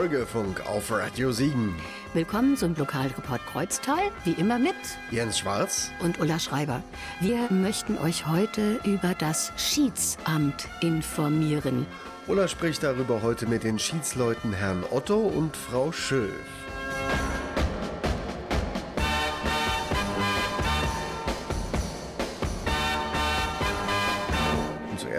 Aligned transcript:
Bürgerfunk 0.00 0.66
auf 0.66 0.90
Radio 0.90 1.30
Siegen. 1.30 1.74
Willkommen 2.14 2.56
zum 2.56 2.74
Lokalreport 2.74 3.44
Kreuztal, 3.44 4.00
wie 4.24 4.32
immer 4.32 4.58
mit 4.58 4.74
Jens 5.10 5.38
Schwarz 5.38 5.90
und 6.00 6.18
Ulla 6.18 6.38
Schreiber. 6.38 6.82
Wir 7.20 7.52
möchten 7.52 7.98
euch 7.98 8.26
heute 8.26 8.80
über 8.84 9.12
das 9.18 9.52
Schiedsamt 9.58 10.68
informieren. 10.80 11.84
Ulla 12.26 12.48
spricht 12.48 12.82
darüber 12.82 13.20
heute 13.20 13.46
mit 13.46 13.62
den 13.62 13.78
Schiedsleuten 13.78 14.54
Herrn 14.54 14.84
Otto 14.90 15.18
und 15.18 15.54
Frau 15.54 15.92
Schöf. 15.92 16.32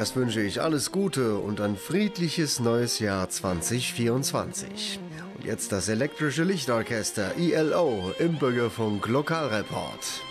Zuerst 0.02 0.16
wünsche 0.16 0.42
ich 0.42 0.60
alles 0.64 0.92
Gute 0.92 1.36
und 1.36 1.62
ein 1.62 1.78
friedliches 1.78 2.60
neues 2.60 2.98
Jahr 2.98 3.30
2024. 3.30 5.00
Und 5.38 5.46
jetzt 5.46 5.72
das 5.72 5.90
elektrische 5.90 6.44
Lichtorchester 6.44 7.38
ILO 7.38 8.12
im 8.18 8.40
Bürgerfunk 8.40 9.08
Lokalreport. 9.08 10.24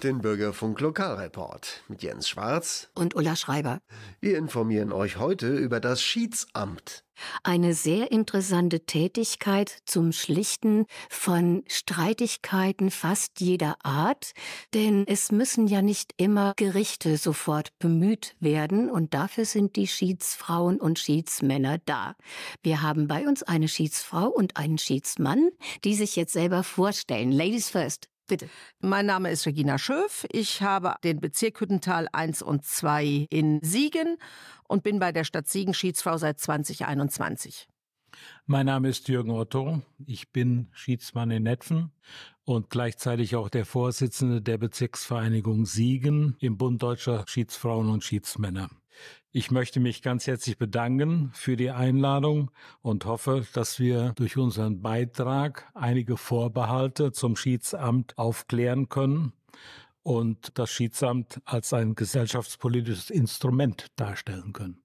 Hört 0.00 0.04
den 0.04 0.22
Bürgerfunk 0.22 0.80
Lokalreport 0.80 1.82
mit 1.88 2.02
Jens 2.02 2.26
Schwarz 2.26 2.88
und 2.94 3.14
Ulla 3.14 3.36
Schreiber. 3.36 3.80
Wir 4.20 4.38
informieren 4.38 4.92
euch 4.92 5.18
heute 5.18 5.54
über 5.54 5.78
das 5.78 6.00
Schiedsamt. 6.00 7.04
Eine 7.42 7.74
sehr 7.74 8.10
interessante 8.10 8.86
Tätigkeit 8.86 9.76
zum 9.84 10.12
Schlichten 10.12 10.86
von 11.10 11.64
Streitigkeiten 11.68 12.90
fast 12.90 13.40
jeder 13.40 13.76
Art, 13.82 14.32
denn 14.72 15.04
es 15.06 15.32
müssen 15.32 15.66
ja 15.66 15.82
nicht 15.82 16.14
immer 16.16 16.54
Gerichte 16.56 17.18
sofort 17.18 17.78
bemüht 17.78 18.36
werden 18.40 18.88
und 18.88 19.12
dafür 19.12 19.44
sind 19.44 19.76
die 19.76 19.86
Schiedsfrauen 19.86 20.80
und 20.80 20.98
Schiedsmänner 20.98 21.76
da. 21.84 22.14
Wir 22.62 22.80
haben 22.80 23.06
bei 23.06 23.28
uns 23.28 23.42
eine 23.42 23.68
Schiedsfrau 23.68 24.28
und 24.28 24.56
einen 24.56 24.78
Schiedsmann, 24.78 25.50
die 25.84 25.94
sich 25.94 26.16
jetzt 26.16 26.32
selber 26.32 26.62
vorstellen. 26.62 27.32
Ladies 27.32 27.68
first. 27.68 28.09
Bitte. 28.30 28.48
Mein 28.78 29.06
Name 29.06 29.28
ist 29.32 29.44
Regina 29.44 29.76
Schöf. 29.76 30.24
Ich 30.30 30.62
habe 30.62 30.94
den 31.02 31.18
Bezirk 31.20 31.60
Hüttental 31.60 32.06
1 32.12 32.42
und 32.42 32.64
2 32.64 33.26
in 33.28 33.58
Siegen 33.60 34.18
und 34.68 34.84
bin 34.84 35.00
bei 35.00 35.10
der 35.10 35.24
Stadt 35.24 35.48
Siegen 35.48 35.74
Schiedsfrau 35.74 36.16
seit 36.16 36.38
2021. 36.38 37.66
Mein 38.46 38.66
Name 38.66 38.88
ist 38.88 39.08
Jürgen 39.08 39.32
Otto. 39.32 39.82
Ich 40.06 40.30
bin 40.30 40.68
Schiedsmann 40.70 41.32
in 41.32 41.42
Netfen 41.42 41.90
und 42.44 42.70
gleichzeitig 42.70 43.34
auch 43.34 43.48
der 43.48 43.66
Vorsitzende 43.66 44.40
der 44.40 44.58
Bezirksvereinigung 44.58 45.66
Siegen 45.66 46.36
im 46.38 46.56
Bund 46.56 46.80
Deutscher 46.80 47.24
Schiedsfrauen 47.26 47.90
und 47.90 48.04
Schiedsmänner. 48.04 48.70
Ich 49.32 49.50
möchte 49.50 49.80
mich 49.80 50.02
ganz 50.02 50.26
herzlich 50.26 50.58
bedanken 50.58 51.30
für 51.34 51.56
die 51.56 51.70
Einladung 51.70 52.50
und 52.82 53.04
hoffe, 53.04 53.46
dass 53.52 53.78
wir 53.78 54.12
durch 54.16 54.36
unseren 54.36 54.82
Beitrag 54.82 55.70
einige 55.74 56.16
Vorbehalte 56.16 57.12
zum 57.12 57.36
Schiedsamt 57.36 58.18
aufklären 58.18 58.88
können 58.88 59.32
und 60.02 60.58
das 60.58 60.70
Schiedsamt 60.70 61.40
als 61.44 61.72
ein 61.72 61.94
gesellschaftspolitisches 61.94 63.10
Instrument 63.10 63.86
darstellen 63.96 64.52
können. 64.52 64.82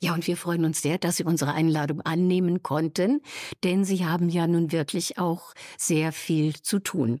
Ja, 0.00 0.14
und 0.14 0.26
wir 0.26 0.36
freuen 0.36 0.64
uns 0.64 0.80
sehr, 0.80 0.98
dass 0.98 1.18
Sie 1.18 1.24
unsere 1.24 1.52
Einladung 1.52 2.00
annehmen 2.00 2.62
konnten, 2.62 3.20
denn 3.62 3.84
Sie 3.84 4.06
haben 4.06 4.30
ja 4.30 4.46
nun 4.46 4.72
wirklich 4.72 5.18
auch 5.18 5.52
sehr 5.76 6.12
viel 6.12 6.54
zu 6.62 6.78
tun. 6.78 7.20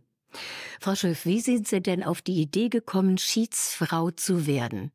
Frau 0.80 0.94
Schöff, 0.94 1.26
wie 1.26 1.40
sind 1.40 1.68
Sie 1.68 1.82
denn 1.82 2.02
auf 2.02 2.22
die 2.22 2.40
Idee 2.40 2.68
gekommen, 2.68 3.18
Schiedsfrau 3.18 4.10
zu 4.10 4.46
werden? 4.46 4.92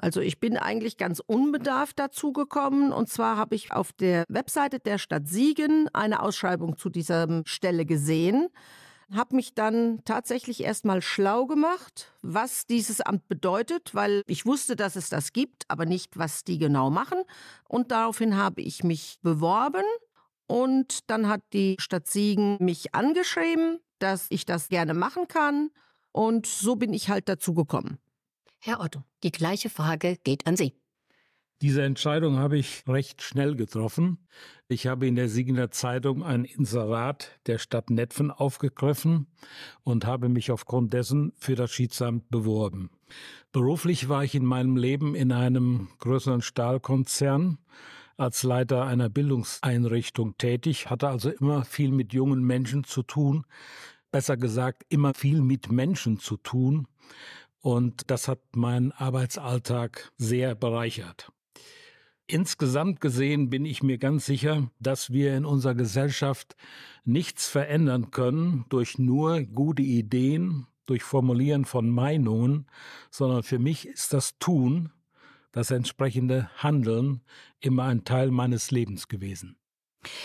Also 0.00 0.20
ich 0.20 0.40
bin 0.40 0.56
eigentlich 0.56 0.96
ganz 0.96 1.20
unbedarft 1.24 1.98
dazu 1.98 2.32
gekommen. 2.32 2.92
Und 2.92 3.08
zwar 3.08 3.36
habe 3.36 3.54
ich 3.54 3.72
auf 3.72 3.92
der 3.92 4.24
Webseite 4.28 4.78
der 4.78 4.98
Stadt 4.98 5.28
Siegen 5.28 5.88
eine 5.92 6.22
Ausschreibung 6.22 6.78
zu 6.78 6.88
dieser 6.88 7.42
Stelle 7.44 7.84
gesehen 7.84 8.48
habe 9.12 9.36
mich 9.36 9.54
dann 9.54 10.00
tatsächlich 10.04 10.62
erstmal 10.62 11.02
schlau 11.02 11.46
gemacht, 11.46 12.12
was 12.22 12.66
dieses 12.66 13.00
Amt 13.00 13.26
bedeutet, 13.28 13.94
weil 13.94 14.22
ich 14.26 14.46
wusste, 14.46 14.76
dass 14.76 14.96
es 14.96 15.08
das 15.08 15.32
gibt, 15.32 15.64
aber 15.68 15.84
nicht, 15.84 16.16
was 16.16 16.44
die 16.44 16.58
genau 16.58 16.90
machen. 16.90 17.18
Und 17.68 17.90
daraufhin 17.90 18.36
habe 18.36 18.62
ich 18.62 18.84
mich 18.84 19.18
beworben 19.22 19.84
und 20.46 21.10
dann 21.10 21.28
hat 21.28 21.42
die 21.52 21.76
Stadt 21.78 22.06
Siegen 22.06 22.56
mich 22.60 22.94
angeschrieben, 22.94 23.80
dass 23.98 24.26
ich 24.30 24.46
das 24.46 24.68
gerne 24.68 24.94
machen 24.94 25.26
kann. 25.28 25.70
Und 26.12 26.46
so 26.46 26.76
bin 26.76 26.92
ich 26.92 27.08
halt 27.08 27.28
dazu 27.28 27.54
gekommen. 27.54 27.98
Herr 28.62 28.80
Otto, 28.80 29.02
die 29.22 29.32
gleiche 29.32 29.70
Frage 29.70 30.18
geht 30.22 30.46
an 30.46 30.54
Sie. 30.54 30.74
Diese 31.62 31.82
Entscheidung 31.82 32.36
habe 32.36 32.58
ich 32.58 32.84
recht 32.86 33.22
schnell 33.22 33.54
getroffen. 33.54 34.18
Ich 34.68 34.86
habe 34.86 35.06
in 35.06 35.14
der 35.14 35.30
Siegener 35.30 35.70
Zeitung 35.70 36.22
ein 36.22 36.44
Inserat 36.44 37.38
der 37.46 37.56
Stadt 37.56 37.88
Netfen 37.88 38.30
aufgegriffen 38.30 39.28
und 39.82 40.04
habe 40.04 40.28
mich 40.28 40.50
aufgrund 40.50 40.92
dessen 40.92 41.32
für 41.38 41.54
das 41.54 41.70
Schiedsamt 41.70 42.28
beworben. 42.30 42.90
Beruflich 43.50 44.10
war 44.10 44.24
ich 44.24 44.34
in 44.34 44.44
meinem 44.44 44.76
Leben 44.76 45.14
in 45.14 45.32
einem 45.32 45.88
größeren 45.98 46.42
Stahlkonzern 46.42 47.58
als 48.18 48.42
Leiter 48.42 48.84
einer 48.84 49.08
Bildungseinrichtung 49.08 50.36
tätig, 50.36 50.90
hatte 50.90 51.08
also 51.08 51.30
immer 51.30 51.64
viel 51.64 51.92
mit 51.92 52.12
jungen 52.12 52.42
Menschen 52.42 52.84
zu 52.84 53.02
tun, 53.02 53.46
besser 54.10 54.36
gesagt 54.36 54.84
immer 54.90 55.14
viel 55.14 55.40
mit 55.40 55.72
Menschen 55.72 56.18
zu 56.18 56.36
tun. 56.36 56.86
Und 57.60 58.10
das 58.10 58.28
hat 58.28 58.40
meinen 58.56 58.92
Arbeitsalltag 58.92 60.12
sehr 60.16 60.54
bereichert. 60.54 61.30
Insgesamt 62.26 63.00
gesehen 63.00 63.50
bin 63.50 63.64
ich 63.64 63.82
mir 63.82 63.98
ganz 63.98 64.24
sicher, 64.24 64.70
dass 64.78 65.10
wir 65.12 65.36
in 65.36 65.44
unserer 65.44 65.74
Gesellschaft 65.74 66.54
nichts 67.04 67.48
verändern 67.48 68.12
können 68.12 68.64
durch 68.68 68.98
nur 68.98 69.42
gute 69.42 69.82
Ideen, 69.82 70.66
durch 70.86 71.02
Formulieren 71.02 71.64
von 71.64 71.90
Meinungen, 71.90 72.66
sondern 73.10 73.42
für 73.42 73.58
mich 73.58 73.86
ist 73.88 74.12
das 74.12 74.38
Tun, 74.38 74.92
das 75.52 75.72
entsprechende 75.72 76.48
Handeln 76.56 77.22
immer 77.58 77.84
ein 77.84 78.04
Teil 78.04 78.30
meines 78.30 78.70
Lebens 78.70 79.08
gewesen. 79.08 79.56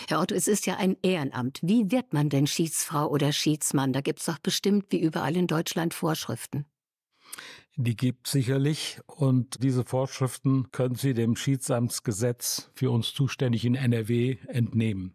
Herr 0.08 0.20
Otto, 0.20 0.34
es 0.34 0.48
ist 0.48 0.64
ja 0.66 0.76
ein 0.76 0.96
Ehrenamt. 1.02 1.58
Wie 1.62 1.90
wird 1.90 2.12
man 2.12 2.28
denn 2.30 2.46
Schiedsfrau 2.46 3.08
oder 3.08 3.32
Schiedsmann? 3.32 3.92
Da 3.92 4.00
gibt 4.00 4.20
es 4.20 4.26
doch 4.26 4.38
bestimmt 4.38 4.86
wie 4.90 5.00
überall 5.00 5.36
in 5.36 5.48
Deutschland 5.48 5.92
Vorschriften. 5.92 6.66
Die 7.78 7.94
gibt 7.94 8.26
sicherlich 8.26 9.00
und 9.06 9.62
diese 9.62 9.84
Vorschriften 9.84 10.72
können 10.72 10.94
Sie 10.94 11.12
dem 11.12 11.36
Schiedsamtsgesetz 11.36 12.70
für 12.74 12.90
uns 12.90 13.12
zuständig 13.12 13.66
in 13.66 13.74
NRW 13.74 14.38
entnehmen. 14.48 15.14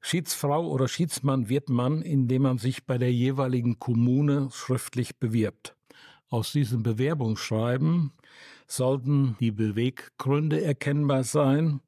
Schiedsfrau 0.00 0.66
oder 0.70 0.88
Schiedsmann 0.88 1.50
wird 1.50 1.68
man, 1.68 2.00
indem 2.00 2.42
man 2.42 2.56
sich 2.56 2.86
bei 2.86 2.96
der 2.96 3.12
jeweiligen 3.12 3.78
Kommune 3.78 4.48
schriftlich 4.52 5.18
bewirbt. 5.18 5.76
Aus 6.30 6.52
diesem 6.52 6.82
Bewerbungsschreiben 6.82 8.12
sollten 8.66 9.36
die 9.38 9.50
Beweggründe 9.50 10.64
erkennbar 10.64 11.24
sein 11.24 11.80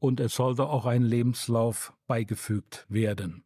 und 0.00 0.18
es 0.18 0.34
sollte 0.34 0.66
auch 0.66 0.84
ein 0.84 1.04
Lebenslauf 1.04 1.92
beigefügt 2.08 2.86
werden. 2.88 3.44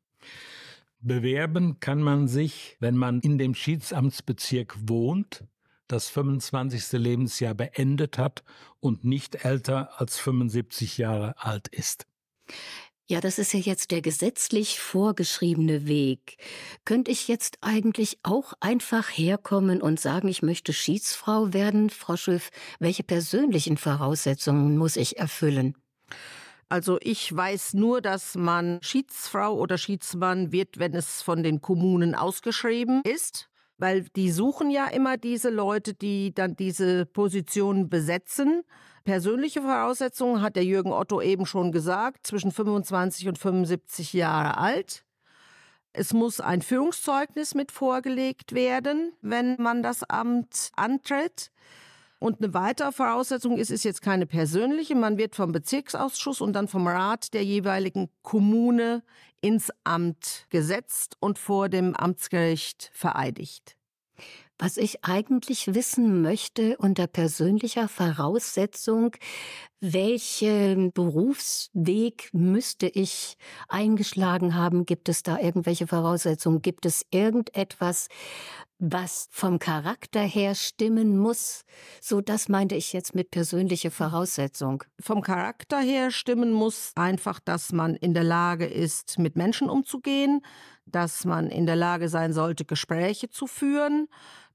Bewerben 1.00 1.81
kann 1.81 2.00
man 2.00 2.28
sich, 2.28 2.78
wenn 2.81 2.96
man 2.96 3.20
in 3.20 3.37
dem 3.37 3.55
Schiedsamtsbezirk 3.55 4.75
wohnt, 4.88 5.44
das 5.88 6.08
25. 6.08 6.93
Lebensjahr 6.93 7.55
beendet 7.55 8.19
hat 8.19 8.44
und 8.81 9.05
nicht 9.05 9.44
älter 9.44 10.00
als 10.00 10.19
75 10.19 10.99
Jahre 10.99 11.35
alt 11.38 11.69
ist. 11.69 12.06
Ja, 13.11 13.23
das 13.23 13.38
ist 13.38 13.55
ja 13.55 13.61
jetzt 13.61 13.90
der 13.90 14.02
gesetzlich 14.02 14.79
vorgeschriebene 14.81 15.87
Weg. 15.87 16.37
Könnte 16.85 17.11
ich 17.11 17.26
jetzt 17.26 17.56
eigentlich 17.62 18.19
auch 18.23 18.52
einfach 18.61 19.08
herkommen 19.08 19.81
und 19.81 19.99
sagen, 19.99 20.29
ich 20.29 20.43
möchte 20.43 20.75
Schiedsfrau 20.75 21.55
werden? 21.55 21.88
Frau 21.88 22.17
Schöff, 22.17 22.50
welche 22.81 23.05
persönlichen 23.05 23.79
Voraussetzungen 23.79 24.76
muss 24.76 24.96
ich 24.96 25.19
erfüllen? 25.19 25.75
Also 26.69 26.99
ich 27.00 27.34
weiß 27.34 27.73
nur, 27.73 28.02
dass 28.02 28.34
man 28.34 28.79
Schiedsfrau 28.82 29.56
oder 29.56 29.79
Schiedsmann 29.79 30.52
wird, 30.52 30.79
wenn 30.79 30.94
es 30.94 31.23
von 31.23 31.43
den 31.43 31.62
Kommunen 31.62 32.14
ausgeschrieben 32.14 33.00
ist 33.05 33.49
weil 33.79 34.03
die 34.17 34.31
suchen 34.31 34.71
ja 34.71 34.87
immer 34.87 35.17
diese 35.17 35.51
Leute, 35.51 35.95
die 35.95 36.35
dann 36.35 36.57
diese 36.57 37.07
Position 37.07 37.89
besetzen. 37.89 38.63
Persönliche 39.05 39.63
Voraussetzungen 39.63 40.43
hat 40.43 40.57
der 40.57 40.65
Jürgen 40.65 40.93
Otto 40.93 41.23
eben 41.23 41.47
schon 41.47 41.73
gesagt, 41.73 42.27
zwischen 42.27 42.53
25 42.53 43.29
und 43.29 43.39
75 43.39 44.13
Jahre 44.13 44.59
alt. 44.59 45.05
Es 45.93 46.13
muss 46.13 46.41
ein 46.41 46.61
Führungszeugnis 46.61 47.55
mit 47.55 47.73
vorgelegt 47.73 48.53
werden, 48.53 49.13
wenn 49.23 49.57
man 49.59 49.83
das 49.83 50.05
Amt 50.05 50.71
antritt. 50.77 51.51
Und 52.19 52.43
eine 52.43 52.53
weitere 52.53 52.91
Voraussetzung 52.91 53.59
ist, 53.59 53.70
ist 53.70 53.85
jetzt 53.85 54.03
keine 54.03 54.26
persönliche. 54.26 54.97
Man 54.97 55.19
wird 55.19 55.37
vom 55.37 55.53
Bezirksausschuss 55.53 56.41
und 56.41 56.53
dann 56.55 56.67
vom 56.67 56.88
Rat 56.88 57.32
der 57.32 57.44
jeweiligen 57.44 58.11
Kommune 58.23 59.03
ins 59.41 59.70
Amt 59.85 60.47
gesetzt 60.50 61.17
und 61.20 61.38
vor 61.38 61.69
dem 61.69 61.94
Amtsgericht 61.94 62.91
vereidigt. 62.93 63.76
Was 64.61 64.76
ich 64.76 65.05
eigentlich 65.05 65.72
wissen 65.72 66.20
möchte 66.20 66.77
unter 66.79 67.06
persönlicher 67.06 67.87
Voraussetzung, 67.87 69.13
welchen 69.81 70.91
Berufsweg 70.91 72.31
müsste 72.32 72.89
ich 72.89 73.37
eingeschlagen 73.69 74.56
haben? 74.56 74.84
Gibt 74.84 75.08
es 75.08 75.22
da 75.22 75.39
irgendwelche 75.39 75.87
Voraussetzungen? 75.87 76.60
Gibt 76.60 76.87
es 76.87 77.06
irgendetwas, 77.13 78.08
was 78.79 79.29
vom 79.31 79.58
Charakter 79.58 80.20
her 80.20 80.55
stimmen 80.55 81.19
muss. 81.19 81.65
So, 82.01 82.20
das 82.20 82.49
meinte 82.49 82.77
ich 82.77 82.93
jetzt 82.93 83.15
mit 83.15 83.31
persönliche 83.31 83.91
Voraussetzung. 83.91 84.85
Vom 85.01 85.20
Charakter 85.20 85.81
her 85.81 86.11
stimmen 86.11 86.53
muss 86.53 86.93
einfach, 86.94 87.41
dass 87.41 87.73
man 87.73 87.97
in 87.97 88.15
der 88.15 88.25
Lage 88.25 88.67
ist, 88.67 89.19
mit 89.19 89.37
Menschen 89.37 89.69
umzugehen, 89.69 90.43
dass 90.87 91.25
man 91.25 91.51
in 91.51 91.67
der 91.67 91.77
Lage 91.77 92.08
sein 92.08 92.32
sollte, 92.32 92.65
Gespräche 92.65 93.29
zu 93.29 93.47
führen, 93.47 94.08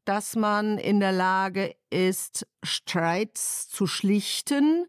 dass 0.05 0.35
man 0.35 0.77
in 0.77 0.99
der 0.99 1.11
Lage 1.11 1.75
ist, 1.89 2.47
Streits 2.63 3.69
zu 3.69 3.87
schlichten, 3.87 4.85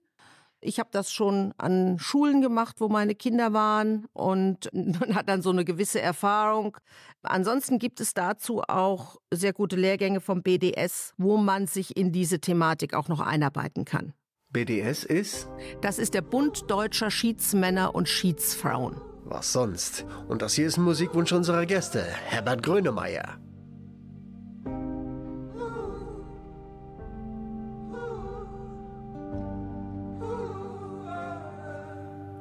ich 0.64 0.78
habe 0.78 0.88
das 0.92 1.12
schon 1.12 1.52
an 1.58 1.98
Schulen 1.98 2.40
gemacht, 2.40 2.76
wo 2.80 2.88
meine 2.88 3.14
Kinder 3.14 3.52
waren 3.52 4.06
und 4.12 4.70
man 4.72 5.14
hat 5.14 5.28
dann 5.28 5.42
so 5.42 5.50
eine 5.50 5.64
gewisse 5.64 6.00
Erfahrung. 6.00 6.76
Ansonsten 7.22 7.78
gibt 7.78 8.00
es 8.00 8.14
dazu 8.14 8.62
auch 8.62 9.16
sehr 9.32 9.52
gute 9.52 9.76
Lehrgänge 9.76 10.20
vom 10.20 10.42
BDS, 10.42 11.14
wo 11.16 11.36
man 11.36 11.66
sich 11.66 11.96
in 11.96 12.12
diese 12.12 12.40
Thematik 12.40 12.94
auch 12.94 13.08
noch 13.08 13.20
einarbeiten 13.20 13.84
kann. 13.84 14.12
BDS 14.50 15.04
ist? 15.04 15.48
Das 15.80 15.98
ist 15.98 16.14
der 16.14 16.22
Bund 16.22 16.70
deutscher 16.70 17.10
Schiedsmänner 17.10 17.94
und 17.94 18.08
Schiedsfrauen. 18.08 19.00
Was 19.24 19.52
sonst? 19.52 20.04
Und 20.28 20.42
das 20.42 20.54
hier 20.54 20.66
ist 20.66 20.76
ein 20.76 20.84
Musikwunsch 20.84 21.32
unserer 21.32 21.66
Gäste, 21.66 22.02
Herbert 22.02 22.62
Grönemeyer. 22.62 23.38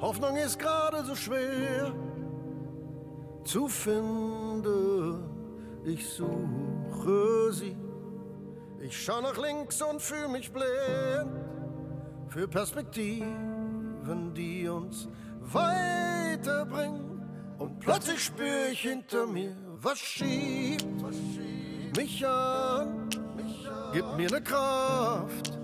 Hoffnung 0.03 0.35
ist 0.35 0.59
gerade 0.59 1.05
so 1.05 1.15
schwer 1.15 1.93
zu 3.45 3.69
finden. 3.69 5.23
Ich 5.85 6.05
suche 6.09 7.53
sie. 7.53 7.77
Ich 8.81 9.01
schau 9.01 9.21
nach 9.21 9.37
links 9.37 9.81
und 9.81 10.01
fühle 10.01 10.27
mich 10.27 10.51
blind 10.51 11.31
für 12.27 12.49
Perspektiven, 12.49 14.33
die 14.35 14.67
uns 14.67 15.07
weiterbringen. 15.39 17.23
Und 17.57 17.79
plötzlich 17.79 18.25
spüre 18.25 18.71
ich 18.73 18.81
hinter 18.81 19.25
mir, 19.25 19.55
was 19.79 19.99
schiebt, 19.99 20.85
mich 21.95 22.27
an. 22.27 23.07
Gib 23.93 24.05
mir 24.17 24.27
eine 24.27 24.41
Kraft, 24.41 25.57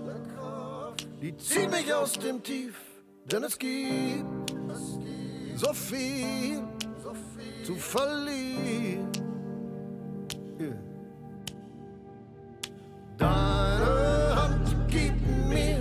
die 1.20 1.36
zieht 1.36 1.70
mich 1.70 1.92
aus 1.92 2.14
dem 2.14 2.42
Tief 2.42 2.89
denn 3.30 3.44
es 3.44 3.56
gibt 3.56 4.50
so 5.54 5.72
viel 5.72 6.64
zu 7.62 7.74
verlieren. 7.76 9.06
Deine 13.16 14.34
Hand 14.34 14.74
gibt 14.88 15.48
mir 15.48 15.78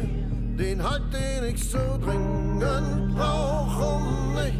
den 0.59 0.83
Halt, 0.83 1.01
den 1.11 1.55
ich 1.55 1.69
so 1.71 1.79
dringend 2.03 3.15
brauche, 3.15 3.95
um 3.95 4.35
mich 4.35 4.53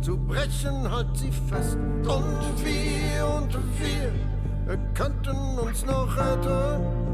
zu 0.00 0.16
brechen. 0.16 0.88
Halt 0.88 1.08
sie 1.16 1.32
fest 1.48 1.78
und 1.78 2.64
wir 2.64 3.26
und 3.26 3.58
wir 3.80 4.78
könnten 4.94 5.58
uns 5.58 5.84
noch 5.84 6.16
retten. 6.16 7.09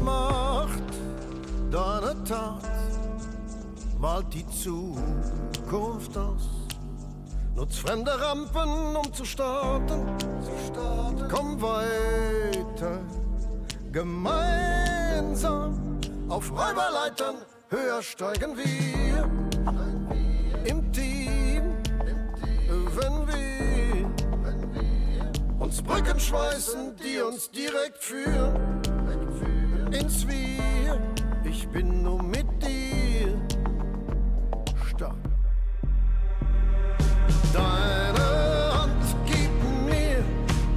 gemacht, 0.00 0.82
deine 1.70 2.24
Tat 2.24 2.62
malt 3.98 4.32
die 4.32 4.46
Zukunft 4.48 6.16
aus. 6.16 6.48
Nutz 7.54 7.76
fremde 7.76 8.10
Rampen, 8.18 8.96
um 8.96 9.12
zu 9.12 9.24
starten. 9.24 10.18
Zu 10.18 10.52
starten. 10.68 11.28
Komm 11.30 11.60
weiter, 11.60 13.00
gemeinsam 13.92 15.78
auf 16.28 16.50
Räuberleitern 16.50 17.36
höher 17.68 18.02
steigen 18.02 18.56
wir. 18.56 19.28
Im 20.64 20.92
Team, 20.92 21.74
wenn 22.96 23.28
wir 23.28 24.10
uns 25.58 25.82
Brücken 25.82 26.18
schweißen, 26.18 26.96
die 26.96 27.20
uns 27.20 27.50
direkt 27.50 27.98
führen 27.98 28.69
bin's 30.00 30.26
wir, 30.26 30.98
ich 31.44 31.68
bin 31.68 32.02
nur 32.02 32.22
mit 32.22 32.46
dir. 32.62 33.38
Stopp. 34.88 35.16
Deine 37.52 38.26
Hand 38.78 39.02
gibt 39.26 39.62
mir 39.84 40.24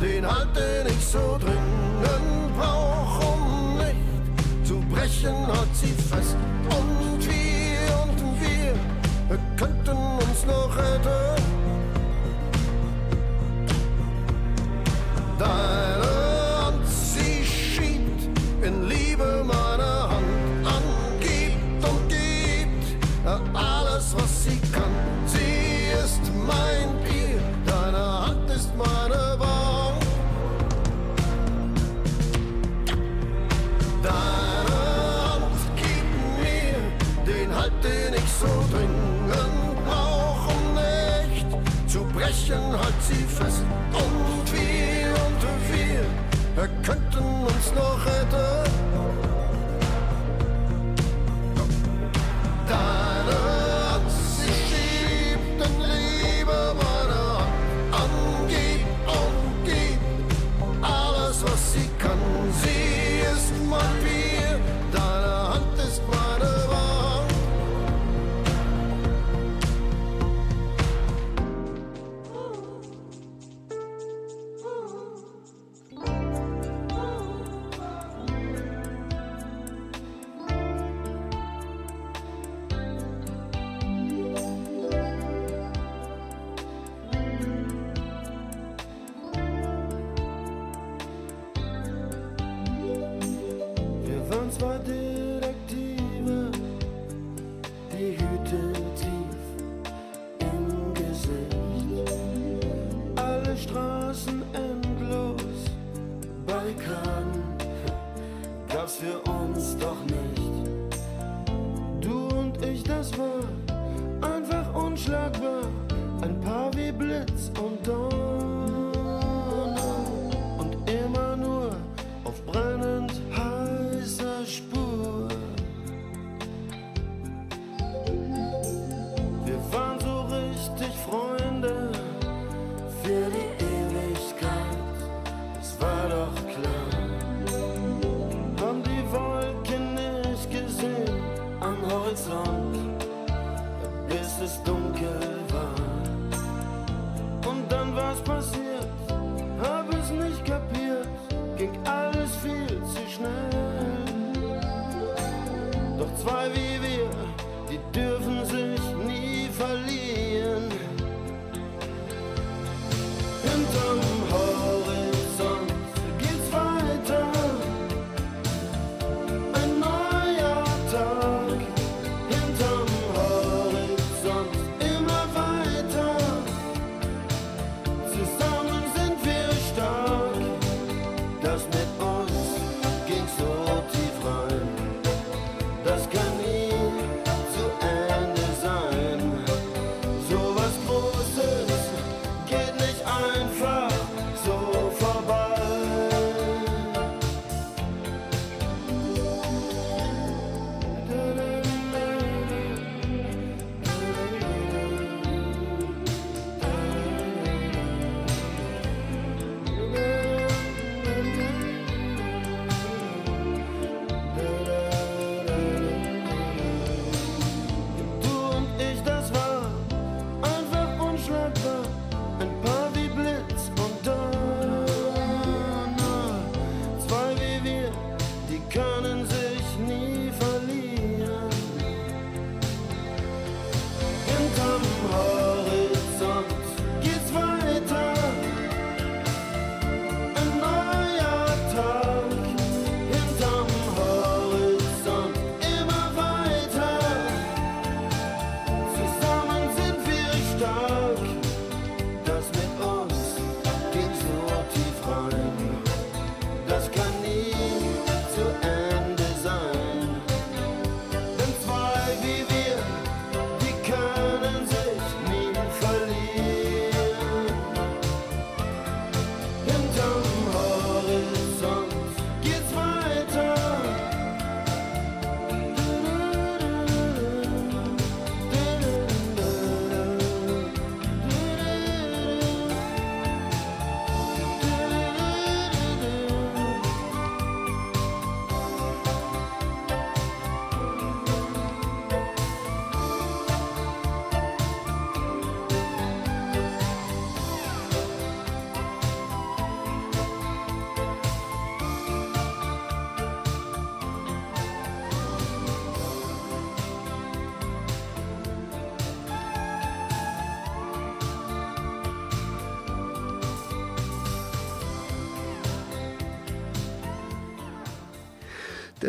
den 0.01 0.25
Halt, 0.25 0.55
den 0.55 0.87
ich 0.87 1.05
so 1.05 1.37
dringend 1.39 2.57
brauch, 2.57 3.33
um 3.33 3.77
nicht 3.77 4.67
zu 4.67 4.79
brechen, 4.91 5.47
hat 5.47 5.73
sie 5.73 5.93
fest. 6.09 6.35
Und 6.69 7.25
wir 7.25 8.03
und 8.03 8.41
wir, 8.41 8.73
wir 9.29 9.39
könnten 9.57 9.97
uns 9.97 10.45
noch 10.45 10.75
retten. 10.77 11.42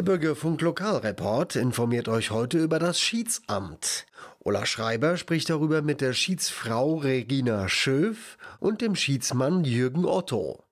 Bürgerfunk 0.05 0.61
Lokalreport 0.61 1.57
informiert 1.57 2.09
euch 2.09 2.31
heute 2.31 2.59
über 2.59 2.79
das 2.79 3.01
Schiedsamt. 3.01 4.07
Ulla 4.39 4.67
Schreiber 4.67 5.17
spricht 5.17 5.49
darüber 5.49 5.81
mit 5.81 6.01
der 6.01 6.13
Schiedsfrau 6.13 6.97
Regina 6.97 7.69
Schöf 7.69 8.37
und 8.61 8.83
dem 8.83 8.95
Schiedsmann 8.95 9.65
Jürgen 9.65 10.05
Otto. 10.05 10.63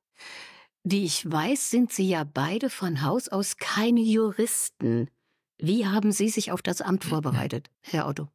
Die 0.85 1.05
ich 1.05 1.31
weiß, 1.31 1.71
sind 1.71 1.93
Sie 1.93 2.09
ja 2.09 2.25
beide 2.25 2.69
von 2.69 3.03
Haus 3.03 3.29
aus 3.29 3.57
keine 3.57 4.01
Juristen. 4.01 5.09
Wie 5.59 5.87
haben 5.87 6.13
Sie 6.13 6.29
sich 6.29 6.53
auf 6.53 6.61
das 6.61 6.83
Amt 6.83 7.05
vorbereitet, 7.05 7.71
Herr 7.81 8.09
Otto? 8.09 8.29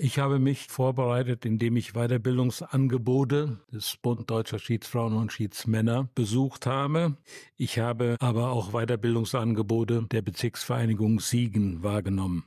Ich 0.00 0.20
habe 0.20 0.38
mich 0.38 0.68
vorbereitet, 0.68 1.44
indem 1.44 1.74
ich 1.74 1.94
Weiterbildungsangebote 1.94 3.58
des 3.72 3.96
Bund 3.96 4.30
Deutscher 4.30 4.60
Schiedsfrauen 4.60 5.12
und 5.12 5.32
Schiedsmänner 5.32 6.08
besucht 6.14 6.66
habe. 6.66 7.16
Ich 7.56 7.80
habe 7.80 8.16
aber 8.20 8.52
auch 8.52 8.70
Weiterbildungsangebote 8.70 10.06
der 10.12 10.22
Bezirksvereinigung 10.22 11.18
Siegen 11.18 11.82
wahrgenommen. 11.82 12.44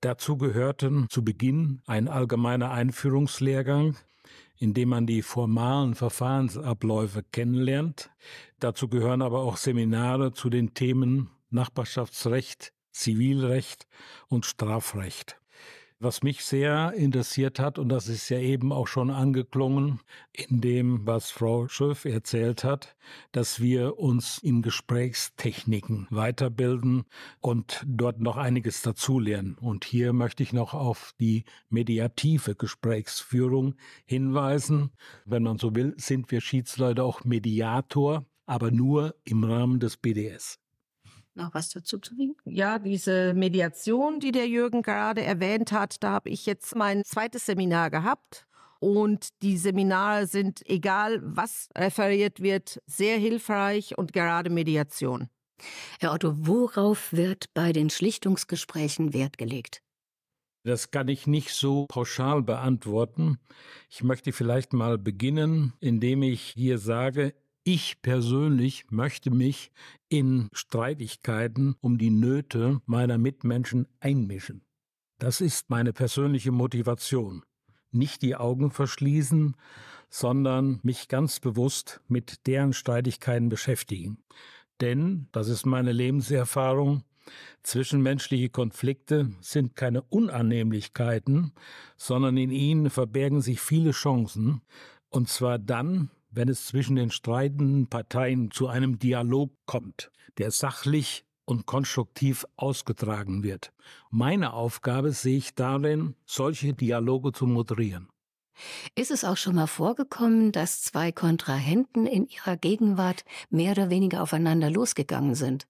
Dazu 0.00 0.36
gehörten 0.36 1.08
zu 1.10 1.24
Beginn 1.24 1.82
ein 1.86 2.06
allgemeiner 2.06 2.70
Einführungslehrgang, 2.70 3.96
in 4.56 4.72
dem 4.72 4.90
man 4.90 5.04
die 5.04 5.22
formalen 5.22 5.96
Verfahrensabläufe 5.96 7.24
kennenlernt. 7.32 8.12
Dazu 8.60 8.86
gehören 8.86 9.22
aber 9.22 9.40
auch 9.40 9.56
Seminare 9.56 10.34
zu 10.34 10.50
den 10.50 10.72
Themen 10.74 11.30
Nachbarschaftsrecht, 11.50 12.72
Zivilrecht 12.92 13.88
und 14.28 14.46
Strafrecht. 14.46 15.41
Was 16.04 16.24
mich 16.24 16.44
sehr 16.44 16.94
interessiert 16.94 17.60
hat, 17.60 17.78
und 17.78 17.88
das 17.88 18.08
ist 18.08 18.28
ja 18.28 18.40
eben 18.40 18.72
auch 18.72 18.88
schon 18.88 19.08
angeklungen 19.08 20.00
in 20.32 20.60
dem, 20.60 21.06
was 21.06 21.30
Frau 21.30 21.68
Schöff 21.68 22.06
erzählt 22.06 22.64
hat, 22.64 22.96
dass 23.30 23.60
wir 23.60 24.00
uns 24.00 24.38
in 24.38 24.62
Gesprächstechniken 24.62 26.08
weiterbilden 26.10 27.04
und 27.38 27.84
dort 27.86 28.18
noch 28.18 28.36
einiges 28.36 28.82
dazulernen. 28.82 29.56
Und 29.60 29.84
hier 29.84 30.12
möchte 30.12 30.42
ich 30.42 30.52
noch 30.52 30.74
auf 30.74 31.14
die 31.20 31.44
mediative 31.68 32.56
Gesprächsführung 32.56 33.76
hinweisen. 34.04 34.90
Wenn 35.24 35.44
man 35.44 35.58
so 35.58 35.76
will, 35.76 35.94
sind 35.98 36.32
wir 36.32 36.40
Schiedsleute 36.40 37.04
auch 37.04 37.22
Mediator, 37.22 38.26
aber 38.44 38.72
nur 38.72 39.14
im 39.22 39.44
Rahmen 39.44 39.78
des 39.78 39.98
BDS 39.98 40.61
noch 41.34 41.54
was 41.54 41.70
dazu 41.70 41.98
zu 41.98 42.16
wiegen? 42.16 42.36
Ja, 42.44 42.78
diese 42.78 43.34
Mediation, 43.34 44.20
die 44.20 44.32
der 44.32 44.48
Jürgen 44.48 44.82
gerade 44.82 45.22
erwähnt 45.22 45.72
hat, 45.72 46.02
da 46.02 46.10
habe 46.10 46.30
ich 46.30 46.46
jetzt 46.46 46.74
mein 46.74 47.04
zweites 47.04 47.46
Seminar 47.46 47.90
gehabt. 47.90 48.46
Und 48.80 49.28
die 49.42 49.58
Seminare 49.58 50.26
sind, 50.26 50.68
egal 50.68 51.20
was 51.22 51.68
referiert 51.76 52.40
wird, 52.40 52.82
sehr 52.86 53.16
hilfreich 53.16 53.96
und 53.96 54.12
gerade 54.12 54.50
Mediation. 54.50 55.28
Herr 56.00 56.12
Otto, 56.12 56.34
worauf 56.36 57.12
wird 57.12 57.54
bei 57.54 57.72
den 57.72 57.90
Schlichtungsgesprächen 57.90 59.12
Wert 59.12 59.38
gelegt? 59.38 59.82
Das 60.64 60.90
kann 60.92 61.08
ich 61.08 61.26
nicht 61.26 61.50
so 61.50 61.86
pauschal 61.88 62.42
beantworten. 62.42 63.38
Ich 63.90 64.04
möchte 64.04 64.32
vielleicht 64.32 64.72
mal 64.72 64.96
beginnen, 64.96 65.72
indem 65.80 66.22
ich 66.22 66.42
hier 66.42 66.78
sage, 66.78 67.34
ich 67.64 68.02
persönlich 68.02 68.90
möchte 68.90 69.30
mich 69.30 69.70
in 70.08 70.48
Streitigkeiten 70.52 71.76
um 71.80 71.98
die 71.98 72.10
Nöte 72.10 72.80
meiner 72.86 73.18
Mitmenschen 73.18 73.86
einmischen. 74.00 74.62
Das 75.18 75.40
ist 75.40 75.70
meine 75.70 75.92
persönliche 75.92 76.50
Motivation. 76.50 77.44
Nicht 77.92 78.22
die 78.22 78.36
Augen 78.36 78.70
verschließen, 78.70 79.54
sondern 80.08 80.80
mich 80.82 81.08
ganz 81.08 81.40
bewusst 81.40 82.00
mit 82.08 82.46
deren 82.46 82.72
Streitigkeiten 82.72 83.48
beschäftigen. 83.48 84.18
Denn, 84.80 85.28
das 85.32 85.48
ist 85.48 85.64
meine 85.64 85.92
Lebenserfahrung, 85.92 87.04
Zwischenmenschliche 87.62 88.48
Konflikte 88.48 89.30
sind 89.40 89.76
keine 89.76 90.02
Unannehmlichkeiten, 90.02 91.52
sondern 91.96 92.36
in 92.36 92.50
ihnen 92.50 92.90
verbergen 92.90 93.40
sich 93.40 93.60
viele 93.60 93.92
Chancen, 93.92 94.62
und 95.08 95.28
zwar 95.28 95.58
dann, 95.58 96.10
wenn 96.32 96.48
es 96.48 96.66
zwischen 96.66 96.96
den 96.96 97.10
streitenden 97.10 97.86
Parteien 97.86 98.50
zu 98.50 98.66
einem 98.66 98.98
Dialog 98.98 99.52
kommt, 99.66 100.10
der 100.38 100.50
sachlich 100.50 101.24
und 101.44 101.66
konstruktiv 101.66 102.46
ausgetragen 102.56 103.42
wird. 103.42 103.72
Meine 104.10 104.54
Aufgabe 104.54 105.12
sehe 105.12 105.38
ich 105.38 105.54
darin, 105.54 106.14
solche 106.24 106.72
Dialoge 106.72 107.32
zu 107.32 107.46
moderieren. 107.46 108.08
Ist 108.94 109.10
es 109.10 109.24
auch 109.24 109.36
schon 109.36 109.54
mal 109.54 109.66
vorgekommen, 109.66 110.52
dass 110.52 110.82
zwei 110.82 111.10
Kontrahenten 111.12 112.06
in 112.06 112.26
ihrer 112.26 112.56
Gegenwart 112.56 113.24
mehr 113.50 113.72
oder 113.72 113.90
weniger 113.90 114.22
aufeinander 114.22 114.70
losgegangen 114.70 115.34
sind? 115.34 115.66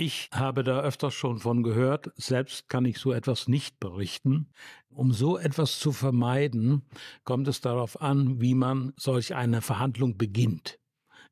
Ich 0.00 0.30
habe 0.32 0.62
da 0.62 0.78
öfters 0.78 1.12
schon 1.14 1.40
von 1.40 1.64
gehört, 1.64 2.12
selbst 2.14 2.68
kann 2.68 2.84
ich 2.84 2.98
so 2.98 3.12
etwas 3.12 3.48
nicht 3.48 3.80
berichten. 3.80 4.46
Um 4.90 5.12
so 5.12 5.36
etwas 5.36 5.80
zu 5.80 5.90
vermeiden, 5.90 6.82
kommt 7.24 7.48
es 7.48 7.60
darauf 7.60 8.00
an, 8.00 8.40
wie 8.40 8.54
man 8.54 8.92
solch 8.96 9.34
eine 9.34 9.60
Verhandlung 9.60 10.16
beginnt, 10.16 10.78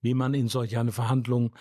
wie 0.01 0.15
man 0.15 0.35
in 0.35 0.49
solch 0.49 0.79
eine 0.79 0.91
Verhandlung 0.91 1.55